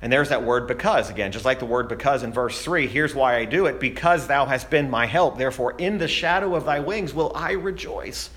And 0.00 0.12
there's 0.12 0.28
that 0.28 0.44
word 0.44 0.68
because 0.68 1.10
again, 1.10 1.32
just 1.32 1.44
like 1.44 1.58
the 1.58 1.66
word 1.66 1.88
because 1.88 2.22
in 2.22 2.32
verse 2.32 2.62
3. 2.62 2.86
Here's 2.86 3.14
why 3.14 3.36
I 3.36 3.44
do 3.44 3.66
it 3.66 3.80
because 3.80 4.26
thou 4.26 4.46
hast 4.46 4.70
been 4.70 4.90
my 4.90 5.06
help. 5.06 5.38
Therefore, 5.38 5.74
in 5.76 5.98
the 5.98 6.08
shadow 6.08 6.54
of 6.54 6.64
thy 6.64 6.80
wings 6.80 7.12
will 7.12 7.32
I 7.34 7.52
rejoice. 7.52 8.30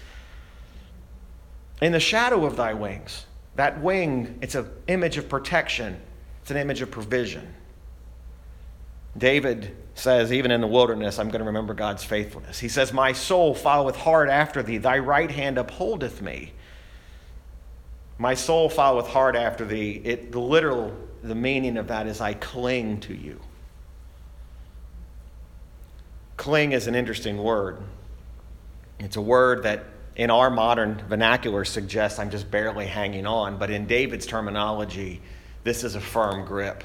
In 1.81 1.91
the 1.91 1.99
shadow 1.99 2.45
of 2.45 2.55
thy 2.55 2.73
wings. 2.73 3.25
That 3.55 3.81
wing, 3.81 4.39
it's 4.41 4.55
an 4.55 4.69
image 4.87 5.17
of 5.17 5.27
protection, 5.27 5.99
it's 6.41 6.51
an 6.51 6.57
image 6.57 6.81
of 6.81 6.91
provision. 6.91 7.53
David 9.17 9.75
says, 9.93 10.31
even 10.31 10.51
in 10.51 10.61
the 10.61 10.67
wilderness, 10.67 11.19
I'm 11.19 11.27
going 11.27 11.41
to 11.41 11.45
remember 11.45 11.73
God's 11.73 12.03
faithfulness. 12.03 12.59
He 12.59 12.69
says, 12.69 12.93
My 12.93 13.11
soul 13.11 13.53
followeth 13.53 13.97
hard 13.97 14.29
after 14.29 14.63
thee, 14.63 14.77
thy 14.77 14.99
right 14.99 15.29
hand 15.29 15.57
upholdeth 15.57 16.21
me. 16.21 16.53
My 18.17 18.35
soul 18.35 18.69
followeth 18.69 19.07
hard 19.07 19.35
after 19.35 19.65
thee. 19.65 20.01
It, 20.03 20.31
the 20.31 20.39
literal, 20.39 20.95
the 21.23 21.35
meaning 21.35 21.77
of 21.77 21.87
that 21.87 22.07
is 22.07 22.21
I 22.21 22.35
cling 22.35 22.99
to 23.01 23.15
you. 23.15 23.39
Cling 26.37 26.71
is 26.71 26.87
an 26.87 26.95
interesting 26.95 27.37
word. 27.37 27.81
It's 28.99 29.15
a 29.15 29.21
word 29.21 29.63
that 29.63 29.85
in 30.21 30.29
our 30.29 30.51
modern 30.51 31.01
vernacular 31.09 31.65
suggests 31.65 32.19
I'm 32.19 32.29
just 32.29 32.51
barely 32.51 32.85
hanging 32.85 33.25
on, 33.25 33.57
but 33.57 33.71
in 33.71 33.87
David's 33.87 34.27
terminology, 34.27 35.19
this 35.63 35.83
is 35.83 35.95
a 35.95 35.99
firm 35.99 36.45
grip. 36.45 36.83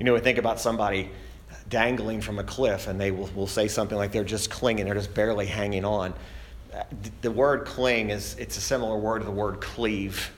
You 0.00 0.06
know, 0.06 0.14
we 0.14 0.20
think 0.20 0.38
about 0.38 0.58
somebody 0.58 1.10
dangling 1.68 2.22
from 2.22 2.38
a 2.38 2.44
cliff 2.44 2.86
and 2.86 2.98
they 2.98 3.10
will, 3.10 3.28
will 3.34 3.46
say 3.46 3.68
something 3.68 3.98
like 3.98 4.10
they're 4.10 4.24
just 4.24 4.48
clinging, 4.48 4.86
they're 4.86 4.94
just 4.94 5.12
barely 5.12 5.44
hanging 5.44 5.84
on. 5.84 6.14
The 7.20 7.30
word 7.30 7.66
cling 7.66 8.08
is 8.08 8.36
it's 8.38 8.56
a 8.56 8.62
similar 8.62 8.96
word 8.96 9.18
to 9.18 9.26
the 9.26 9.30
word 9.30 9.60
cleave. 9.60 10.32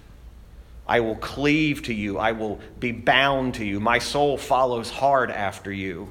I 0.89 0.99
will 0.99 1.15
cleave 1.15 1.85
to 1.85 1.95
you. 1.95 2.19
I 2.19 2.33
will 2.33 2.59
be 2.81 2.91
bound 2.91 3.55
to 3.55 3.65
you. 3.65 3.79
My 3.79 4.01
soul 4.01 4.39
follows 4.39 4.91
hard 4.91 5.31
after 5.31 5.71
you. 5.71 6.11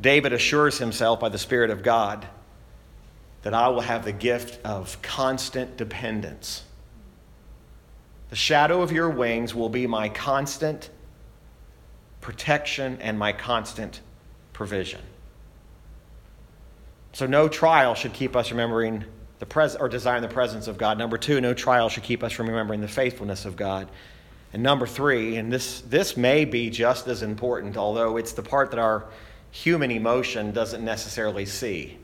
David 0.00 0.32
assures 0.32 0.78
himself 0.78 1.20
by 1.20 1.28
the 1.28 1.36
Spirit 1.36 1.68
of 1.68 1.82
God 1.82 2.26
that 3.46 3.54
I 3.54 3.68
will 3.68 3.80
have 3.80 4.04
the 4.04 4.10
gift 4.10 4.58
of 4.66 5.00
constant 5.02 5.76
dependence. 5.76 6.64
The 8.28 8.34
shadow 8.34 8.82
of 8.82 8.90
your 8.90 9.08
wings 9.08 9.54
will 9.54 9.68
be 9.68 9.86
my 9.86 10.08
constant 10.08 10.90
protection, 12.20 12.98
and 13.00 13.16
my 13.16 13.32
constant 13.32 14.00
provision. 14.52 15.00
So, 17.12 17.26
no 17.26 17.46
trial 17.46 17.94
should 17.94 18.14
keep 18.14 18.34
us 18.34 18.50
remembering 18.50 19.04
the 19.38 19.46
pres- 19.46 19.76
or 19.76 19.88
desiring 19.88 20.22
the 20.22 20.28
presence 20.28 20.66
of 20.66 20.76
God. 20.76 20.98
Number 20.98 21.16
two, 21.16 21.40
no 21.40 21.54
trial 21.54 21.88
should 21.88 22.02
keep 22.02 22.24
us 22.24 22.32
from 22.32 22.48
remembering 22.48 22.80
the 22.80 22.88
faithfulness 22.88 23.44
of 23.44 23.54
God. 23.54 23.88
And 24.52 24.60
number 24.60 24.88
three, 24.88 25.36
and 25.36 25.52
this, 25.52 25.82
this 25.82 26.16
may 26.16 26.44
be 26.44 26.68
just 26.68 27.06
as 27.06 27.22
important, 27.22 27.76
although 27.76 28.16
it's 28.16 28.32
the 28.32 28.42
part 28.42 28.72
that 28.72 28.80
our 28.80 29.06
human 29.52 29.92
emotion 29.92 30.50
doesn't 30.50 30.84
necessarily 30.84 31.46
see. 31.46 31.98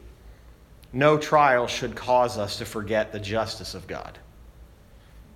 No 0.93 1.17
trial 1.17 1.67
should 1.67 1.95
cause 1.95 2.37
us 2.37 2.59
to 2.59 2.65
forget 2.65 3.13
the 3.13 3.21
justice 3.21 3.75
of 3.75 3.87
God. 3.87 4.19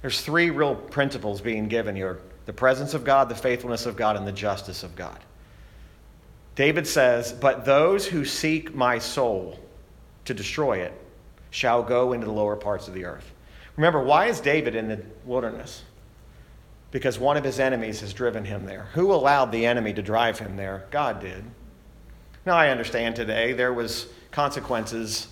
There's 0.03 0.21
three 0.21 0.51
real 0.51 0.75
principles 0.75 1.41
being 1.41 1.69
given 1.69 1.97
here 1.97 2.21
the 2.45 2.53
presence 2.53 2.95
of 2.95 3.03
God, 3.03 3.29
the 3.29 3.35
faithfulness 3.35 3.87
of 3.87 3.97
God, 3.97 4.17
and 4.17 4.25
the 4.25 4.31
justice 4.31 4.85
of 4.85 4.95
God. 4.95 5.19
David 6.55 6.87
says, 6.87 7.33
But 7.33 7.65
those 7.65 8.07
who 8.07 8.25
seek 8.25 8.73
my 8.73 9.01
soul 9.01 9.59
to 10.27 10.35
destroy 10.35 10.79
it 10.79 10.93
shall 11.51 11.83
go 11.83 12.13
into 12.13 12.27
the 12.27 12.33
lower 12.33 12.55
parts 12.55 12.87
of 12.87 12.95
the 12.95 13.05
earth. 13.05 13.33
Remember, 13.77 14.03
why 14.03 14.27
is 14.27 14.41
David 14.41 14.77
in 14.77 14.89
the 14.89 15.03
wilderness? 15.25 15.83
Because 16.93 17.19
one 17.19 17.37
of 17.37 17.45
his 17.45 17.59
enemies 17.59 18.01
has 18.01 18.15
driven 18.15 18.45
him 18.45 18.65
there. 18.65 18.89
Who 18.95 19.13
allowed 19.13 19.51
the 19.51 19.67
enemy 19.67 19.93
to 19.95 20.03
drive 20.03 20.39
him 20.39 20.57
there? 20.57 20.87
God 20.91 21.21
did. 21.21 21.45
Now, 22.47 22.55
I 22.57 22.69
understand 22.69 23.17
today 23.17 23.53
there 23.53 23.75
was 23.75 24.07
consequences 24.31 25.27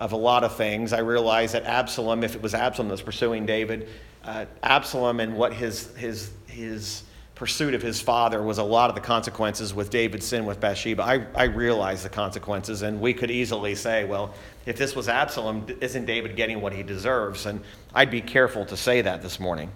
of 0.00 0.12
a 0.12 0.16
lot 0.16 0.42
of 0.42 0.56
things. 0.56 0.92
I 0.94 1.00
realize 1.00 1.52
that 1.52 1.64
Absalom, 1.64 2.24
if 2.24 2.34
it 2.34 2.42
was 2.42 2.54
Absalom 2.54 2.88
that 2.88 2.94
was 2.94 3.02
pursuing 3.02 3.44
David, 3.44 3.88
uh, 4.24 4.46
Absalom 4.62 5.20
and 5.20 5.36
what 5.36 5.52
his, 5.52 5.94
his, 5.96 6.30
his 6.46 7.04
pursuit 7.34 7.74
of 7.74 7.82
his 7.82 8.00
father 8.00 8.42
was 8.42 8.56
a 8.56 8.62
lot 8.62 8.88
of 8.88 8.94
the 8.94 9.00
consequences 9.00 9.74
with 9.74 9.90
David's 9.90 10.26
sin 10.26 10.46
with 10.46 10.58
Bathsheba. 10.58 11.02
I, 11.02 11.26
I 11.34 11.44
realize 11.44 12.02
the 12.02 12.08
consequences, 12.08 12.80
and 12.80 12.98
we 12.98 13.12
could 13.12 13.30
easily 13.30 13.74
say, 13.74 14.04
well, 14.04 14.34
if 14.64 14.78
this 14.78 14.96
was 14.96 15.08
Absalom, 15.08 15.66
isn't 15.80 16.06
David 16.06 16.34
getting 16.34 16.62
what 16.62 16.72
he 16.72 16.82
deserves? 16.82 17.44
And 17.44 17.60
I'd 17.94 18.10
be 18.10 18.22
careful 18.22 18.64
to 18.66 18.76
say 18.78 19.02
that 19.02 19.20
this 19.20 19.38
morning. 19.38 19.70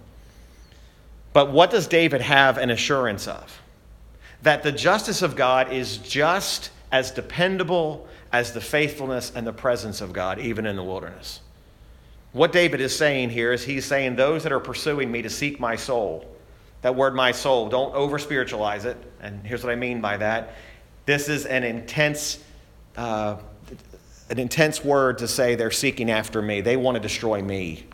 But 1.34 1.52
what 1.52 1.70
does 1.70 1.86
David 1.86 2.22
have 2.22 2.56
an 2.56 2.70
assurance 2.70 3.28
of? 3.28 3.60
That 4.42 4.62
the 4.62 4.72
justice 4.72 5.20
of 5.20 5.36
God 5.36 5.70
is 5.70 5.98
just 5.98 6.70
as 6.92 7.10
dependable 7.10 8.08
as 8.34 8.50
the 8.50 8.60
faithfulness 8.60 9.30
and 9.36 9.46
the 9.46 9.52
presence 9.52 10.00
of 10.00 10.12
God, 10.12 10.40
even 10.40 10.66
in 10.66 10.74
the 10.74 10.82
wilderness. 10.82 11.38
What 12.32 12.50
David 12.50 12.80
is 12.80 12.94
saying 12.94 13.30
here 13.30 13.52
is 13.52 13.62
he's 13.62 13.84
saying, 13.84 14.16
Those 14.16 14.42
that 14.42 14.50
are 14.50 14.58
pursuing 14.58 15.12
me 15.12 15.22
to 15.22 15.30
seek 15.30 15.60
my 15.60 15.76
soul, 15.76 16.26
that 16.82 16.96
word 16.96 17.14
my 17.14 17.30
soul, 17.30 17.68
don't 17.68 17.94
over 17.94 18.18
spiritualize 18.18 18.86
it. 18.86 18.96
And 19.20 19.46
here's 19.46 19.62
what 19.62 19.70
I 19.70 19.76
mean 19.76 20.00
by 20.00 20.16
that 20.16 20.56
this 21.06 21.28
is 21.28 21.46
an 21.46 21.62
intense. 21.62 22.42
Uh, 22.96 23.36
an 24.30 24.38
intense 24.38 24.82
word 24.82 25.18
to 25.18 25.28
say 25.28 25.54
they're 25.54 25.70
seeking 25.70 26.10
after 26.10 26.40
me. 26.40 26.62
They 26.62 26.78
want 26.78 26.94
to 26.94 27.00
destroy 27.00 27.42
me, 27.42 27.84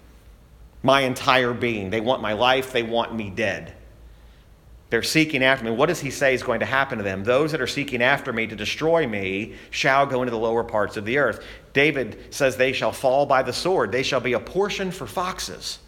my 0.82 1.00
entire 1.00 1.52
being. 1.52 1.90
They 1.90 2.00
want 2.00 2.22
my 2.22 2.34
life. 2.34 2.72
They 2.72 2.84
want 2.84 3.12
me 3.14 3.30
dead. 3.30 3.74
They're 4.90 5.04
seeking 5.04 5.44
after 5.44 5.64
me. 5.64 5.70
What 5.70 5.86
does 5.86 6.00
he 6.00 6.10
say 6.10 6.34
is 6.34 6.42
going 6.42 6.60
to 6.60 6.66
happen 6.66 6.98
to 6.98 7.04
them? 7.04 7.22
Those 7.22 7.52
that 7.52 7.60
are 7.60 7.68
seeking 7.68 8.02
after 8.02 8.32
me 8.32 8.48
to 8.48 8.56
destroy 8.56 9.06
me 9.06 9.54
shall 9.70 10.04
go 10.04 10.22
into 10.22 10.32
the 10.32 10.38
lower 10.38 10.64
parts 10.64 10.96
of 10.96 11.04
the 11.04 11.18
earth. 11.18 11.44
David 11.72 12.34
says, 12.34 12.56
They 12.56 12.72
shall 12.72 12.90
fall 12.90 13.24
by 13.24 13.42
the 13.42 13.52
sword, 13.52 13.92
they 13.92 14.02
shall 14.02 14.20
be 14.20 14.32
a 14.32 14.40
portion 14.40 14.90
for 14.90 15.06
foxes. 15.06 15.78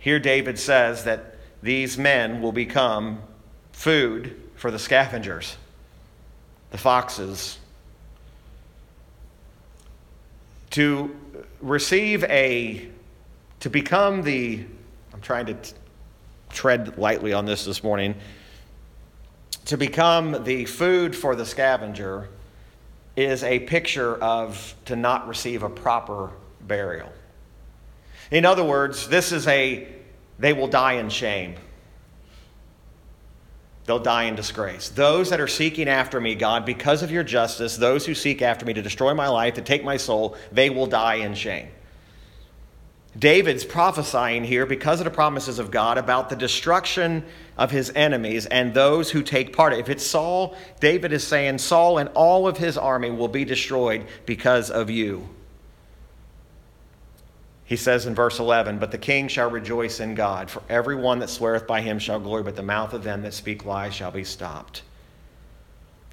Here, 0.00 0.18
David 0.18 0.58
says 0.58 1.04
that 1.04 1.36
these 1.62 1.96
men 1.96 2.42
will 2.42 2.52
become 2.52 3.20
food 3.72 4.40
for 4.56 4.70
the 4.70 4.78
scavengers, 4.78 5.56
the 6.70 6.78
foxes. 6.78 7.58
To 10.70 11.14
receive 11.60 12.24
a, 12.24 12.88
to 13.60 13.70
become 13.70 14.22
the, 14.22 14.64
I'm 15.12 15.20
trying 15.20 15.46
to 15.46 15.56
tread 16.52 16.98
lightly 16.98 17.32
on 17.32 17.46
this 17.46 17.64
this 17.64 17.82
morning. 17.82 18.14
To 19.66 19.76
become 19.76 20.44
the 20.44 20.64
food 20.64 21.14
for 21.14 21.36
the 21.36 21.46
scavenger 21.46 22.28
is 23.16 23.42
a 23.44 23.60
picture 23.60 24.16
of 24.16 24.74
to 24.86 24.96
not 24.96 25.28
receive 25.28 25.62
a 25.62 25.70
proper 25.70 26.30
burial. 26.60 27.10
In 28.30 28.44
other 28.44 28.64
words, 28.64 29.08
this 29.08 29.32
is 29.32 29.46
a 29.46 29.88
they 30.38 30.52
will 30.52 30.68
die 30.68 30.94
in 30.94 31.10
shame. 31.10 31.56
they'll 33.90 33.98
die 33.98 34.24
in 34.24 34.36
disgrace. 34.36 34.88
Those 34.88 35.30
that 35.30 35.40
are 35.40 35.48
seeking 35.48 35.88
after 35.88 36.20
me, 36.20 36.36
God, 36.36 36.64
because 36.64 37.02
of 37.02 37.10
your 37.10 37.24
justice, 37.24 37.76
those 37.76 38.06
who 38.06 38.14
seek 38.14 38.40
after 38.40 38.64
me 38.64 38.72
to 38.72 38.82
destroy 38.82 39.14
my 39.14 39.26
life, 39.26 39.54
to 39.54 39.62
take 39.62 39.82
my 39.82 39.96
soul, 39.96 40.36
they 40.52 40.70
will 40.70 40.86
die 40.86 41.16
in 41.16 41.34
shame. 41.34 41.68
David's 43.18 43.64
prophesying 43.64 44.44
here 44.44 44.66
because 44.66 45.00
of 45.00 45.04
the 45.04 45.10
promises 45.10 45.58
of 45.58 45.70
God 45.70 45.98
about 45.98 46.30
the 46.30 46.36
destruction 46.36 47.24
of 47.58 47.70
his 47.70 47.90
enemies 47.94 48.46
and 48.46 48.72
those 48.72 49.10
who 49.10 49.22
take 49.22 49.54
part. 49.54 49.72
If 49.72 49.88
it's 49.88 50.06
Saul, 50.06 50.56
David 50.78 51.12
is 51.12 51.26
saying 51.26 51.58
Saul 51.58 51.98
and 51.98 52.08
all 52.14 52.46
of 52.46 52.58
his 52.58 52.78
army 52.78 53.10
will 53.10 53.28
be 53.28 53.44
destroyed 53.44 54.06
because 54.26 54.70
of 54.70 54.90
you. 54.90 55.28
He 57.64 57.76
says 57.76 58.06
in 58.06 58.14
verse 58.14 58.38
11, 58.38 58.78
But 58.78 58.90
the 58.90 58.98
king 58.98 59.28
shall 59.28 59.50
rejoice 59.50 60.00
in 60.00 60.14
God, 60.14 60.50
for 60.50 60.62
every 60.68 60.96
one 60.96 61.20
that 61.20 61.30
sweareth 61.30 61.66
by 61.66 61.80
him 61.80 61.98
shall 61.98 62.18
glory, 62.18 62.42
but 62.42 62.56
the 62.56 62.62
mouth 62.62 62.92
of 62.92 63.04
them 63.04 63.22
that 63.22 63.34
speak 63.34 63.64
lies 63.64 63.94
shall 63.94 64.10
be 64.10 64.24
stopped. 64.24 64.82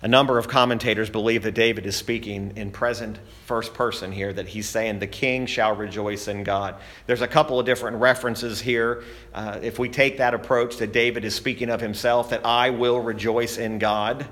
A 0.04 0.08
number 0.08 0.38
of 0.38 0.48
commentators 0.48 1.10
believe 1.10 1.42
that 1.42 1.56
David 1.56 1.88
is 1.88 1.96
speaking 1.96 2.54
in 2.56 2.70
present 2.70 3.18
first 3.46 3.74
person 3.74 4.12
here, 4.12 4.32
that 4.32 4.48
he's 4.48 4.70
saying, 4.70 5.00
The 5.00 5.08
king 5.08 5.48
shall 5.48 5.76
rejoice 5.76 6.28
in 6.28 6.44
God. 6.44 6.76
There's 7.08 7.24
a 7.24 7.28
couple 7.28 7.60
of 7.60 7.66
different 7.66 7.98
references 7.98 8.62
here. 8.62 9.04
Uh, 9.34 9.60
if 9.64 9.80
we 9.80 9.90
take 9.90 10.20
that 10.20 10.36
approach, 10.36 10.78
that 10.78 10.92
David 10.92 11.26
is 11.26 11.34
speaking 11.34 11.72
of 11.72 11.82
himself, 11.82 12.30
that 12.30 12.46
I 12.46 12.70
will 12.70 13.00
rejoice 13.00 13.58
in 13.58 13.80
God. 13.80 14.28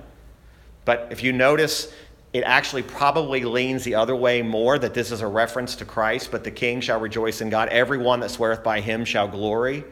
But 0.86 1.08
if 1.10 1.24
you 1.24 1.34
notice, 1.34 1.92
it 2.32 2.44
actually 2.44 2.84
probably 2.84 3.44
leans 3.44 3.84
the 3.84 3.96
other 3.96 4.16
way 4.16 4.44
more 4.44 4.78
that 4.78 4.94
this 4.94 5.12
is 5.12 5.22
a 5.22 5.28
reference 5.28 5.78
to 5.78 5.86
Christ, 5.86 6.30
but 6.30 6.44
the 6.44 6.52
king 6.52 6.80
shall 6.80 7.00
rejoice 7.00 7.42
in 7.42 7.50
God. 7.50 7.70
Everyone 7.70 8.20
that 8.20 8.30
sweareth 8.30 8.64
by 8.64 8.82
him 8.82 9.04
shall 9.04 9.28
glory. 9.28 9.84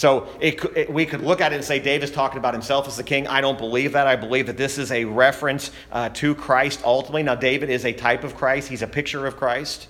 So 0.00 0.26
it, 0.40 0.64
it, 0.74 0.90
we 0.90 1.04
could 1.04 1.20
look 1.20 1.42
at 1.42 1.52
it 1.52 1.56
and 1.56 1.64
say 1.64 1.78
David 1.78 2.04
is 2.04 2.10
talking 2.10 2.38
about 2.38 2.54
himself 2.54 2.88
as 2.88 2.96
the 2.96 3.02
king. 3.02 3.26
I 3.26 3.42
don't 3.42 3.58
believe 3.58 3.92
that. 3.92 4.06
I 4.06 4.16
believe 4.16 4.46
that 4.46 4.56
this 4.56 4.78
is 4.78 4.90
a 4.92 5.04
reference 5.04 5.72
uh, 5.92 6.08
to 6.08 6.34
Christ 6.34 6.80
ultimately. 6.84 7.22
Now, 7.22 7.34
David 7.34 7.68
is 7.68 7.84
a 7.84 7.92
type 7.92 8.24
of 8.24 8.34
Christ, 8.34 8.70
he's 8.70 8.80
a 8.80 8.86
picture 8.86 9.26
of 9.26 9.36
Christ. 9.36 9.88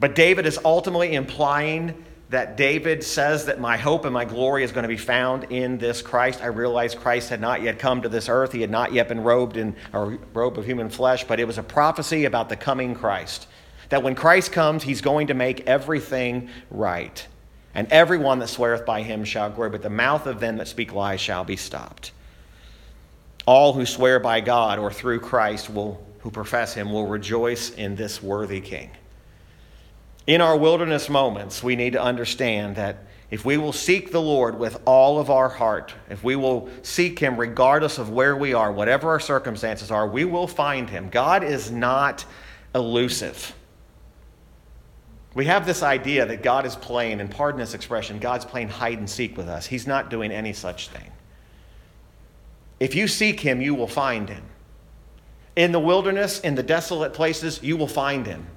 But 0.00 0.16
David 0.16 0.46
is 0.46 0.58
ultimately 0.64 1.14
implying 1.14 2.04
that 2.30 2.56
David 2.56 3.04
says 3.04 3.46
that 3.46 3.60
my 3.60 3.76
hope 3.76 4.04
and 4.04 4.12
my 4.12 4.24
glory 4.24 4.64
is 4.64 4.72
going 4.72 4.82
to 4.82 4.88
be 4.88 4.96
found 4.96 5.44
in 5.44 5.78
this 5.78 6.02
Christ. 6.02 6.42
I 6.42 6.46
realize 6.46 6.96
Christ 6.96 7.30
had 7.30 7.40
not 7.40 7.62
yet 7.62 7.78
come 7.78 8.02
to 8.02 8.08
this 8.08 8.28
earth. 8.28 8.50
He 8.50 8.62
had 8.62 8.70
not 8.70 8.92
yet 8.92 9.06
been 9.06 9.22
robed 9.22 9.56
in 9.56 9.76
a 9.92 10.18
robe 10.34 10.58
of 10.58 10.64
human 10.64 10.90
flesh, 10.90 11.22
but 11.22 11.38
it 11.38 11.46
was 11.46 11.56
a 11.56 11.62
prophecy 11.62 12.24
about 12.24 12.48
the 12.48 12.56
coming 12.56 12.96
Christ. 12.96 13.46
That 13.90 14.02
when 14.02 14.16
Christ 14.16 14.50
comes, 14.50 14.82
he's 14.82 15.02
going 15.02 15.28
to 15.28 15.34
make 15.34 15.68
everything 15.68 16.50
right. 16.68 17.24
And 17.74 17.86
everyone 17.90 18.38
that 18.40 18.48
sweareth 18.48 18.86
by 18.86 19.02
him 19.02 19.24
shall 19.24 19.50
glory, 19.50 19.70
but 19.70 19.82
the 19.82 19.90
mouth 19.90 20.26
of 20.26 20.40
them 20.40 20.56
that 20.56 20.68
speak 20.68 20.92
lies 20.92 21.20
shall 21.20 21.44
be 21.44 21.56
stopped. 21.56 22.12
All 23.46 23.72
who 23.72 23.86
swear 23.86 24.20
by 24.20 24.40
God 24.40 24.78
or 24.78 24.92
through 24.92 25.20
Christ 25.20 25.70
will, 25.70 26.04
who 26.20 26.30
profess 26.30 26.74
him 26.74 26.92
will 26.92 27.06
rejoice 27.06 27.70
in 27.70 27.96
this 27.96 28.22
worthy 28.22 28.60
king. 28.60 28.90
In 30.26 30.40
our 30.40 30.56
wilderness 30.56 31.08
moments, 31.08 31.62
we 31.62 31.76
need 31.76 31.94
to 31.94 32.02
understand 32.02 32.76
that 32.76 33.04
if 33.30 33.44
we 33.44 33.58
will 33.58 33.74
seek 33.74 34.10
the 34.10 34.20
Lord 34.20 34.58
with 34.58 34.80
all 34.86 35.18
of 35.18 35.28
our 35.28 35.50
heart, 35.50 35.94
if 36.08 36.24
we 36.24 36.34
will 36.34 36.70
seek 36.82 37.18
Him 37.18 37.36
regardless 37.36 37.98
of 37.98 38.08
where 38.08 38.34
we 38.34 38.54
are, 38.54 38.72
whatever 38.72 39.10
our 39.10 39.20
circumstances 39.20 39.90
are, 39.90 40.06
we 40.06 40.24
will 40.24 40.46
find 40.46 40.88
Him. 40.88 41.10
God 41.10 41.44
is 41.44 41.70
not 41.70 42.24
elusive. 42.74 43.54
We 45.38 45.44
have 45.44 45.64
this 45.64 45.84
idea 45.84 46.26
that 46.26 46.42
God 46.42 46.66
is 46.66 46.74
playing, 46.74 47.20
and 47.20 47.30
pardon 47.30 47.60
this 47.60 47.72
expression, 47.72 48.18
God's 48.18 48.44
playing 48.44 48.70
hide 48.70 48.98
and 48.98 49.08
seek 49.08 49.36
with 49.36 49.46
us. 49.46 49.66
He's 49.66 49.86
not 49.86 50.10
doing 50.10 50.32
any 50.32 50.52
such 50.52 50.88
thing. 50.88 51.12
If 52.80 52.96
you 52.96 53.06
seek 53.06 53.38
Him, 53.38 53.60
you 53.60 53.76
will 53.76 53.86
find 53.86 54.28
Him. 54.28 54.42
In 55.54 55.70
the 55.70 55.78
wilderness, 55.78 56.40
in 56.40 56.56
the 56.56 56.64
desolate 56.64 57.12
places, 57.12 57.62
you 57.62 57.76
will 57.76 57.86
find 57.86 58.26
Him. 58.26 58.48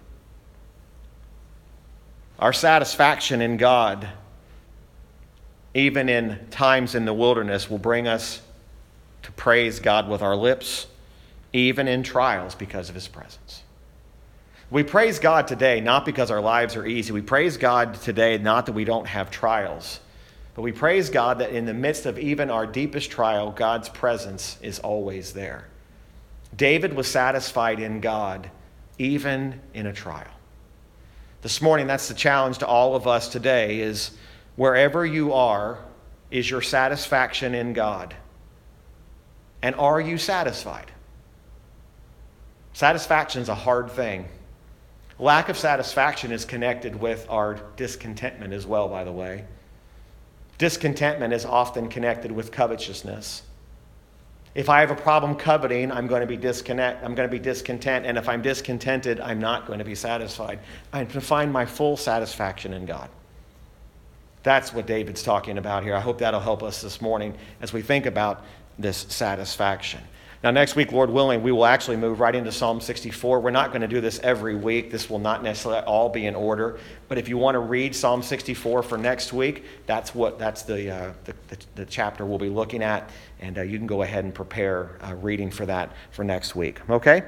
Our 2.39 2.51
satisfaction 2.51 3.43
in 3.43 3.57
God, 3.57 4.09
even 5.75 6.09
in 6.09 6.39
times 6.49 6.95
in 6.95 7.05
the 7.05 7.13
wilderness, 7.13 7.69
will 7.69 7.77
bring 7.77 8.07
us 8.07 8.41
to 9.21 9.31
praise 9.33 9.79
God 9.79 10.09
with 10.09 10.23
our 10.23 10.35
lips, 10.35 10.87
even 11.53 11.87
in 11.87 12.01
trials 12.01 12.55
because 12.55 12.89
of 12.89 12.95
His 12.95 13.07
presence. 13.07 13.60
We 14.71 14.83
praise 14.83 15.19
God 15.19 15.49
today 15.49 15.81
not 15.81 16.05
because 16.05 16.31
our 16.31 16.39
lives 16.39 16.77
are 16.77 16.85
easy. 16.85 17.11
We 17.11 17.21
praise 17.21 17.57
God 17.57 17.95
today 17.95 18.37
not 18.37 18.67
that 18.67 18.71
we 18.71 18.85
don't 18.85 19.05
have 19.05 19.29
trials, 19.29 19.99
but 20.55 20.61
we 20.61 20.71
praise 20.71 21.09
God 21.09 21.39
that 21.39 21.49
in 21.49 21.65
the 21.65 21.73
midst 21.73 22.05
of 22.05 22.17
even 22.17 22.49
our 22.49 22.65
deepest 22.65 23.11
trial, 23.11 23.51
God's 23.51 23.89
presence 23.89 24.57
is 24.61 24.79
always 24.79 25.33
there. 25.33 25.67
David 26.55 26.93
was 26.93 27.07
satisfied 27.07 27.81
in 27.81 27.99
God 27.99 28.49
even 28.97 29.59
in 29.73 29.87
a 29.87 29.93
trial. 29.93 30.31
This 31.41 31.61
morning, 31.61 31.87
that's 31.87 32.07
the 32.07 32.13
challenge 32.13 32.59
to 32.59 32.67
all 32.67 32.95
of 32.95 33.07
us 33.07 33.27
today 33.27 33.81
is 33.81 34.11
wherever 34.55 35.05
you 35.05 35.33
are, 35.33 35.79
is 36.29 36.49
your 36.49 36.61
satisfaction 36.61 37.53
in 37.55 37.73
God? 37.73 38.15
And 39.61 39.75
are 39.75 39.99
you 39.99 40.17
satisfied? 40.17 40.91
Satisfaction 42.71 43.41
is 43.41 43.49
a 43.49 43.55
hard 43.55 43.91
thing. 43.91 44.29
Lack 45.21 45.49
of 45.49 45.57
satisfaction 45.57 46.31
is 46.31 46.45
connected 46.45 46.99
with 46.99 47.27
our 47.29 47.59
discontentment 47.75 48.53
as 48.53 48.65
well, 48.65 48.89
by 48.89 49.03
the 49.03 49.11
way. 49.11 49.45
Discontentment 50.57 51.31
is 51.31 51.45
often 51.45 51.89
connected 51.89 52.31
with 52.31 52.51
covetousness. 52.51 53.43
If 54.55 54.67
I 54.67 54.79
have 54.79 54.89
a 54.89 54.95
problem 54.95 55.35
coveting, 55.35 55.91
I'm 55.91 56.07
going 56.07 56.21
to 56.21 56.27
be 56.27 56.37
disconnect, 56.37 57.05
I'm 57.05 57.13
going 57.13 57.29
to 57.29 57.31
be 57.31 57.37
discontent, 57.37 58.07
and 58.07 58.17
if 58.17 58.27
I'm 58.27 58.41
discontented, 58.41 59.19
I'm 59.19 59.37
not 59.37 59.67
going 59.67 59.77
to 59.77 59.85
be 59.85 59.93
satisfied. 59.93 60.59
I'm 60.91 61.05
to 61.09 61.21
find 61.21 61.53
my 61.53 61.67
full 61.67 61.97
satisfaction 61.97 62.73
in 62.73 62.87
God. 62.87 63.07
That's 64.41 64.73
what 64.73 64.87
David's 64.87 65.21
talking 65.21 65.59
about 65.59 65.83
here. 65.83 65.95
I 65.95 65.99
hope 65.99 66.17
that'll 66.17 66.39
help 66.39 66.63
us 66.63 66.81
this 66.81 66.99
morning 66.99 67.37
as 67.61 67.71
we 67.71 67.83
think 67.83 68.07
about 68.07 68.43
this 68.79 68.97
satisfaction. 68.97 70.01
Now, 70.43 70.49
next 70.49 70.75
week, 70.75 70.91
Lord 70.91 71.11
willing, 71.11 71.43
we 71.43 71.51
will 71.51 71.67
actually 71.67 71.97
move 71.97 72.19
right 72.19 72.33
into 72.33 72.51
Psalm 72.51 72.81
64. 72.81 73.41
We're 73.41 73.51
not 73.51 73.69
going 73.69 73.81
to 73.81 73.87
do 73.87 74.01
this 74.01 74.19
every 74.23 74.55
week. 74.55 74.89
This 74.89 75.07
will 75.07 75.19
not 75.19 75.43
necessarily 75.43 75.81
all 75.81 76.09
be 76.09 76.25
in 76.25 76.33
order. 76.33 76.79
But 77.07 77.19
if 77.19 77.29
you 77.29 77.37
want 77.37 77.53
to 77.53 77.59
read 77.59 77.95
Psalm 77.95 78.23
64 78.23 78.81
for 78.81 78.97
next 78.97 79.33
week, 79.33 79.65
that's 79.85 80.15
what 80.15 80.39
that's 80.39 80.63
the, 80.63 80.89
uh, 80.89 81.13
the, 81.25 81.35
the, 81.49 81.57
the, 81.75 81.85
chapter 81.85 82.25
we'll 82.25 82.39
be 82.39 82.49
looking 82.49 82.81
at. 82.81 83.11
And 83.39 83.59
uh, 83.59 83.61
you 83.61 83.77
can 83.77 83.85
go 83.85 84.01
ahead 84.01 84.23
and 84.23 84.33
prepare 84.33 84.97
uh, 85.03 85.13
reading 85.13 85.51
for 85.51 85.67
that 85.67 85.91
for 86.09 86.23
next 86.23 86.55
week. 86.55 86.81
Okay? 86.89 87.21